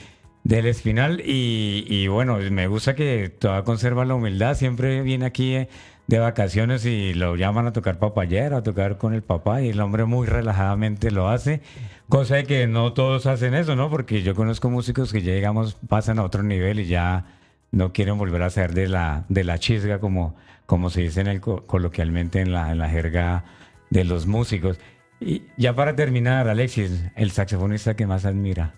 del 0.48 0.66
Espinal 0.66 1.22
y, 1.26 2.08
bueno, 2.08 2.38
me 2.52 2.68
gusta 2.68 2.96
que 2.96 3.28
todavía 3.28 3.66
conserva 3.66 4.06
la 4.06 4.16
humildad, 4.16 4.56
siempre 4.56 5.02
viene 5.02 5.26
aquí 5.26 5.56
eh, 5.56 5.68
de 6.08 6.20
vacaciones 6.20 6.86
y 6.86 7.14
lo 7.14 7.36
llaman 7.36 7.68
a 7.68 7.74
tocar 7.74 8.00
papayera, 8.00 8.58
a 8.58 8.64
tocar 8.64 8.98
con 8.98 9.14
el 9.14 9.24
papá 9.24 9.62
y 9.62 9.68
el 9.68 9.82
hombre 9.82 10.06
muy 10.06 10.26
relajadamente 10.26 11.12
lo 11.12 11.28
hace, 11.28 11.62
cosa 12.08 12.36
de 12.36 12.46
que 12.46 12.66
no 12.66 12.94
todos 12.94 13.26
hacen 13.26 13.56
eso, 13.56 13.76
¿no? 13.76 13.90
Porque 13.90 14.24
yo 14.24 14.36
conozco 14.36 14.70
músicos 14.70 15.12
que 15.12 15.22
ya 15.22 15.34
digamos 15.34 15.76
pasan 15.90 16.18
a 16.18 16.24
otro 16.24 16.44
nivel 16.44 16.80
y 16.80 16.86
ya 16.86 17.26
no 17.72 17.92
quieren 17.92 18.18
volver 18.18 18.42
a 18.44 18.50
ser 18.50 18.74
de 18.74 18.88
la, 18.88 19.26
de 19.28 19.44
la 19.44 19.60
chisga 19.60 20.00
como, 20.00 20.38
como 20.66 20.90
se 20.90 21.02
dice 21.02 21.20
en 21.20 21.28
el, 21.28 21.42
co- 21.42 21.66
coloquialmente 21.68 22.40
en 22.40 22.54
la, 22.54 22.72
en 22.72 22.78
la 22.78 22.88
jerga 22.88 23.44
de 23.90 24.06
los 24.06 24.28
músicos. 24.28 24.80
Y 25.20 25.42
ya 25.58 25.76
para 25.76 25.94
terminar, 25.94 26.48
Alexis, 26.48 27.04
el 27.18 27.32
saxofonista 27.32 27.98
que 27.98 28.08
más 28.08 28.24
admira. 28.24 28.76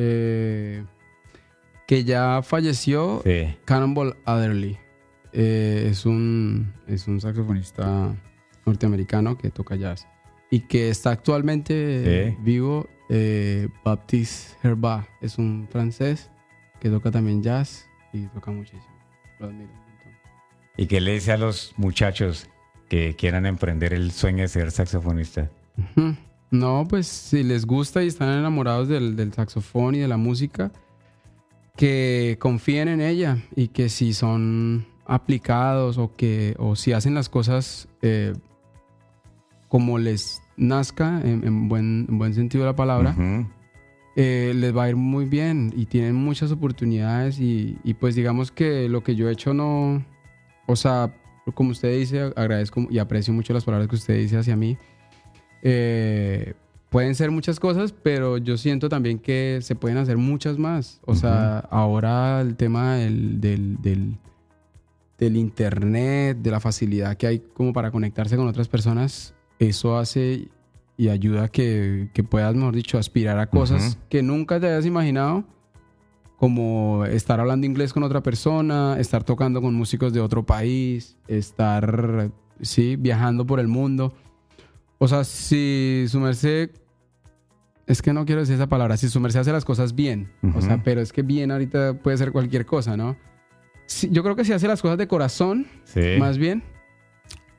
Eh, 0.00 0.84
que 1.88 2.04
ya 2.04 2.40
falleció 2.42 3.20
Sí. 3.24 3.56
Cannonball 3.64 4.16
Adderley. 4.24 4.78
Eh, 5.32 5.88
es, 5.90 6.06
un, 6.06 6.72
es 6.86 7.08
un 7.08 7.20
saxofonista 7.20 8.14
norteamericano 8.64 9.36
que 9.36 9.50
toca 9.50 9.74
jazz. 9.76 10.06
Y 10.50 10.60
que 10.60 10.88
está 10.90 11.10
actualmente 11.10 12.30
Sí. 12.30 12.36
vivo. 12.42 12.88
Eh, 13.10 13.68
Baptiste 13.84 14.54
Herba 14.62 15.08
es 15.20 15.38
un 15.38 15.66
francés 15.70 16.30
que 16.80 16.90
toca 16.90 17.10
también 17.10 17.42
jazz 17.42 17.88
y 18.12 18.26
toca 18.28 18.50
muchísimo. 18.50 18.86
Lo 19.40 19.46
admiro. 19.46 19.70
¿Y 20.76 20.86
qué 20.86 21.00
le 21.00 21.14
dice 21.14 21.32
a 21.32 21.36
los 21.38 21.74
muchachos 21.76 22.48
que 22.88 23.16
quieran 23.16 23.46
emprender 23.46 23.92
el 23.94 24.12
sueño 24.12 24.42
de 24.42 24.48
ser 24.48 24.70
saxofonista? 24.70 25.50
No, 26.50 26.86
pues 26.88 27.06
si 27.06 27.42
les 27.42 27.66
gusta 27.66 28.02
y 28.02 28.06
están 28.06 28.38
enamorados 28.38 28.88
del, 28.88 29.16
del 29.16 29.32
saxofón 29.32 29.94
y 29.94 29.98
de 29.98 30.08
la 30.08 30.16
música, 30.16 30.72
que 31.76 32.36
confíen 32.40 32.88
en 32.88 33.00
ella 33.00 33.38
y 33.54 33.68
que 33.68 33.88
si 33.88 34.12
son 34.12 34.86
aplicados 35.06 35.96
o 35.98 36.14
que 36.16 36.54
o 36.58 36.76
si 36.76 36.92
hacen 36.92 37.14
las 37.14 37.28
cosas 37.28 37.88
eh, 38.02 38.34
como 39.68 39.98
les 39.98 40.42
nazca, 40.56 41.20
en, 41.22 41.46
en 41.46 41.68
buen, 41.68 42.06
en 42.08 42.18
buen 42.18 42.34
sentido 42.34 42.64
de 42.64 42.70
la 42.70 42.76
palabra, 42.76 43.14
eh, 44.16 44.52
les 44.56 44.76
va 44.76 44.84
a 44.84 44.88
ir 44.88 44.96
muy 44.96 45.26
bien 45.26 45.72
y 45.76 45.86
tienen 45.86 46.14
muchas 46.14 46.50
oportunidades 46.50 47.38
y, 47.38 47.78
y 47.84 47.94
pues 47.94 48.14
digamos 48.14 48.50
que 48.50 48.88
lo 48.88 49.02
que 49.02 49.14
yo 49.14 49.28
he 49.28 49.32
hecho 49.32 49.54
no, 49.54 50.04
o 50.66 50.76
sea, 50.76 51.14
como 51.54 51.70
usted 51.70 51.96
dice, 51.96 52.32
agradezco 52.34 52.86
y 52.90 52.98
aprecio 52.98 53.32
mucho 53.32 53.52
las 53.52 53.64
palabras 53.64 53.88
que 53.88 53.96
usted 53.96 54.16
dice 54.16 54.38
hacia 54.38 54.56
mí. 54.56 54.76
Eh, 55.62 56.54
pueden 56.90 57.14
ser 57.14 57.30
muchas 57.30 57.60
cosas, 57.60 57.92
pero 57.92 58.38
yo 58.38 58.56
siento 58.56 58.88
también 58.88 59.18
que 59.18 59.58
se 59.62 59.74
pueden 59.74 59.98
hacer 59.98 60.16
muchas 60.16 60.58
más. 60.58 61.00
O 61.04 61.14
sea, 61.14 61.58
ahora 61.70 62.40
el 62.40 62.56
tema 62.56 62.96
del, 62.96 63.40
del, 63.40 63.80
del, 63.82 64.16
del 65.18 65.36
internet, 65.36 66.38
de 66.40 66.50
la 66.50 66.60
facilidad 66.60 67.16
que 67.16 67.26
hay 67.26 67.38
como 67.40 67.72
para 67.72 67.90
conectarse 67.90 68.36
con 68.36 68.48
otras 68.48 68.68
personas, 68.68 69.34
eso 69.58 69.98
hace 69.98 70.48
y 70.96 71.08
ayuda 71.10 71.44
a 71.44 71.48
que, 71.48 72.08
que 72.12 72.24
puedas, 72.24 72.54
mejor 72.56 72.74
dicho, 72.74 72.98
aspirar 72.98 73.38
a 73.38 73.48
cosas 73.48 73.92
Ujú. 73.92 74.06
que 74.08 74.22
nunca 74.22 74.58
te 74.58 74.66
hayas 74.66 74.84
imaginado, 74.84 75.44
como 76.36 77.04
estar 77.04 77.38
hablando 77.38 77.66
inglés 77.66 77.92
con 77.92 78.02
otra 78.02 78.22
persona, 78.22 78.96
estar 78.98 79.22
tocando 79.24 79.60
con 79.60 79.74
músicos 79.74 80.12
de 80.12 80.20
otro 80.20 80.44
país, 80.44 81.16
estar, 81.28 82.30
sí, 82.62 82.96
viajando 82.96 83.46
por 83.46 83.60
el 83.60 83.68
mundo. 83.68 84.12
O 84.98 85.06
sea, 85.08 85.24
si 85.24 86.06
su 86.08 86.18
merced, 86.20 86.70
es 87.86 88.02
que 88.02 88.12
no 88.12 88.26
quiero 88.26 88.40
decir 88.40 88.56
esa 88.56 88.66
palabra, 88.68 88.96
si 88.96 89.08
su 89.08 89.20
merced 89.20 89.40
hace 89.40 89.52
las 89.52 89.64
cosas 89.64 89.94
bien, 89.94 90.30
o 90.54 90.60
sea, 90.60 90.82
pero 90.82 91.00
es 91.00 91.12
que 91.12 91.22
bien 91.22 91.50
ahorita 91.50 91.94
puede 91.94 92.16
ser 92.18 92.32
cualquier 92.32 92.66
cosa, 92.66 92.96
¿no? 92.96 93.16
Yo 94.10 94.22
creo 94.22 94.36
que 94.36 94.44
si 94.44 94.52
hace 94.52 94.68
las 94.68 94.82
cosas 94.82 94.98
de 94.98 95.06
corazón, 95.08 95.66
Sí. 95.84 96.16
más 96.18 96.36
bien, 96.36 96.62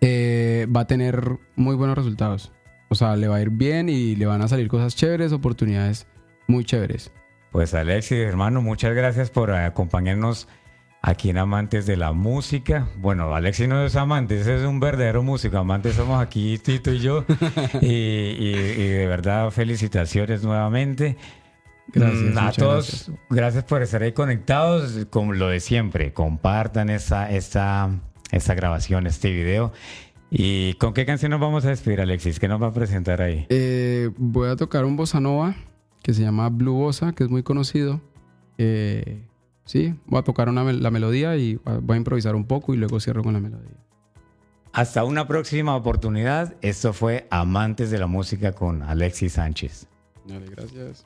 eh, 0.01 0.67
va 0.75 0.81
a 0.81 0.87
tener 0.87 1.39
muy 1.55 1.75
buenos 1.75 1.97
resultados. 1.97 2.51
O 2.89 2.95
sea, 2.95 3.15
le 3.15 3.27
va 3.27 3.37
a 3.37 3.41
ir 3.41 3.49
bien 3.51 3.89
y 3.89 4.15
le 4.15 4.25
van 4.25 4.41
a 4.41 4.47
salir 4.47 4.67
cosas 4.67 4.95
chéveres, 4.95 5.31
oportunidades 5.31 6.07
muy 6.47 6.63
chéveres. 6.65 7.11
Pues 7.51 7.73
Alexis, 7.73 8.19
hermano, 8.19 8.61
muchas 8.61 8.93
gracias 8.95 9.29
por 9.31 9.51
acompañarnos 9.51 10.47
aquí 11.01 11.29
en 11.29 11.37
Amantes 11.37 11.85
de 11.85 11.97
la 11.97 12.11
Música. 12.11 12.87
Bueno, 12.97 13.33
Alexis 13.33 13.67
no 13.67 13.85
es 13.85 13.95
amante, 13.95 14.39
es 14.39 14.65
un 14.65 14.79
verdadero 14.79 15.23
músico. 15.23 15.57
Amantes 15.57 15.95
somos 15.95 16.21
aquí 16.21 16.57
Tito 16.57 16.91
y 16.91 16.99
yo. 16.99 17.25
y, 17.81 18.51
de 18.51 19.07
verdad, 19.07 19.49
felicitaciones 19.51 20.43
nuevamente. 20.43 21.17
Gracias. 21.91 22.33
Mm, 22.33 22.37
a 22.37 22.51
todos, 22.51 23.11
gracias. 23.29 23.63
por 23.63 23.81
estar 23.81 24.03
ahí 24.03 24.11
conectados. 24.11 25.07
Como 25.09 25.33
lo 25.33 25.49
de 25.49 25.59
siempre, 25.59 26.13
compartan 26.13 26.89
esta, 26.89 27.31
esta, 27.31 27.89
esta 28.31 28.53
grabación, 28.53 29.07
este 29.07 29.31
video. 29.31 29.73
¿Y 30.31 30.75
con 30.75 30.93
qué 30.93 31.07
canción 31.07 31.31
nos 31.31 31.39
vamos 31.39 31.65
a 31.65 31.69
despedir, 31.69 32.01
Alexis? 32.01 32.39
¿Qué 32.39 32.47
nos 32.47 32.61
va 32.61 32.67
a 32.67 32.73
presentar 32.73 33.21
ahí? 33.21 33.47
Eh, 33.49 34.11
voy 34.17 34.49
a 34.49 34.55
tocar 34.55 34.85
un 34.85 34.95
bossa 34.95 35.19
nova 35.19 35.55
que 36.03 36.13
se 36.13 36.21
llama 36.21 36.49
Blue 36.49 36.75
Bossa, 36.75 37.13
que 37.13 37.23
es 37.23 37.29
muy 37.31 37.41
conocido. 37.41 37.99
Eh, 38.59 39.28
sí, 39.69 39.93
voy 40.07 40.19
a 40.19 40.23
tocar 40.23 40.49
una, 40.49 40.63
la 40.73 40.89
melodía 40.89 41.37
y 41.37 41.59
voy 41.83 41.93
a 41.93 41.97
improvisar 41.97 42.35
un 42.35 42.45
poco 42.45 42.73
y 42.73 42.77
luego 42.77 42.99
cierro 42.99 43.21
con 43.21 43.33
la 43.33 43.39
melodía. 43.39 43.77
Hasta 44.73 45.03
una 45.03 45.27
próxima 45.27 45.75
oportunidad. 45.75 46.55
Esto 46.61 46.91
fue 46.91 47.27
Amantes 47.29 47.91
de 47.91 47.99
la 47.99 48.07
Música 48.07 48.53
con 48.53 48.81
Alexis 48.81 49.33
Sánchez. 49.33 49.87
Dale, 50.25 50.47
gracias. 50.47 51.05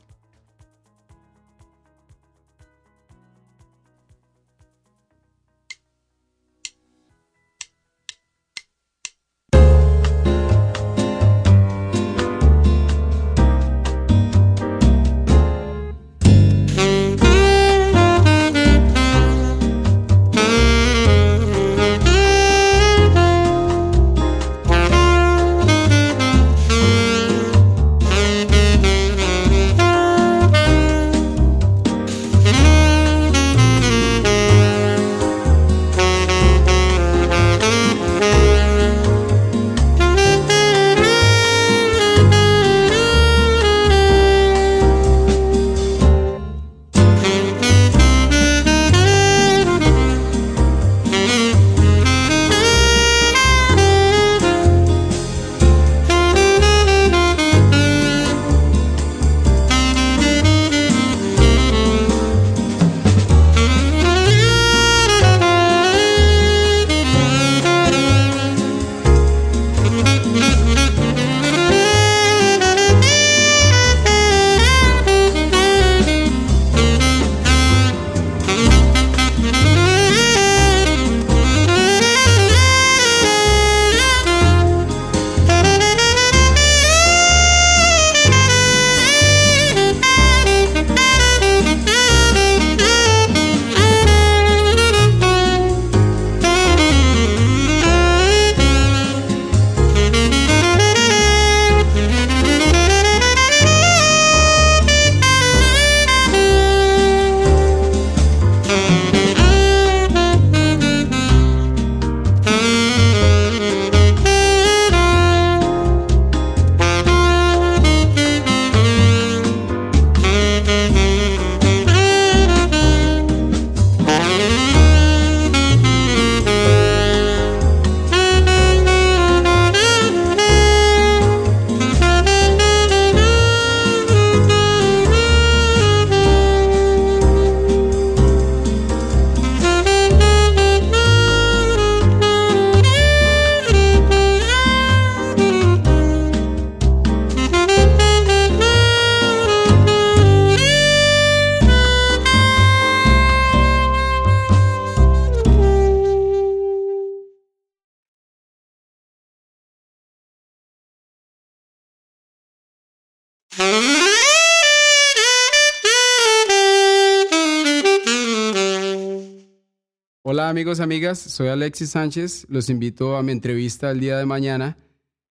Hola 170.34 170.50
amigos, 170.50 170.80
amigas, 170.80 171.20
soy 171.20 171.50
Alexis 171.50 171.92
Sánchez. 171.92 172.48
Los 172.50 172.72
invito 172.72 173.18
a 173.18 173.22
mi 173.22 173.32
entrevista 173.32 173.92
el 173.92 174.00
día 174.00 174.18
de 174.18 174.26
mañana 174.26 174.80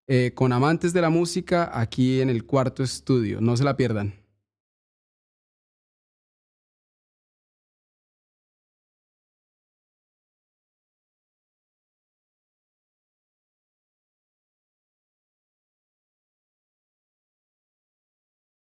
eh, 0.07 0.30
con 0.32 0.53
amantes 0.53 0.92
de 0.92 1.00
la 1.00 1.11
música 1.11 1.72
aquí 1.74 2.20
en 2.20 2.30
el 2.30 2.44
cuarto 2.44 2.84
estudio. 2.84 3.40
No 3.40 3.57
se 3.57 3.64
la 3.64 3.76
pierdan. 3.76 4.21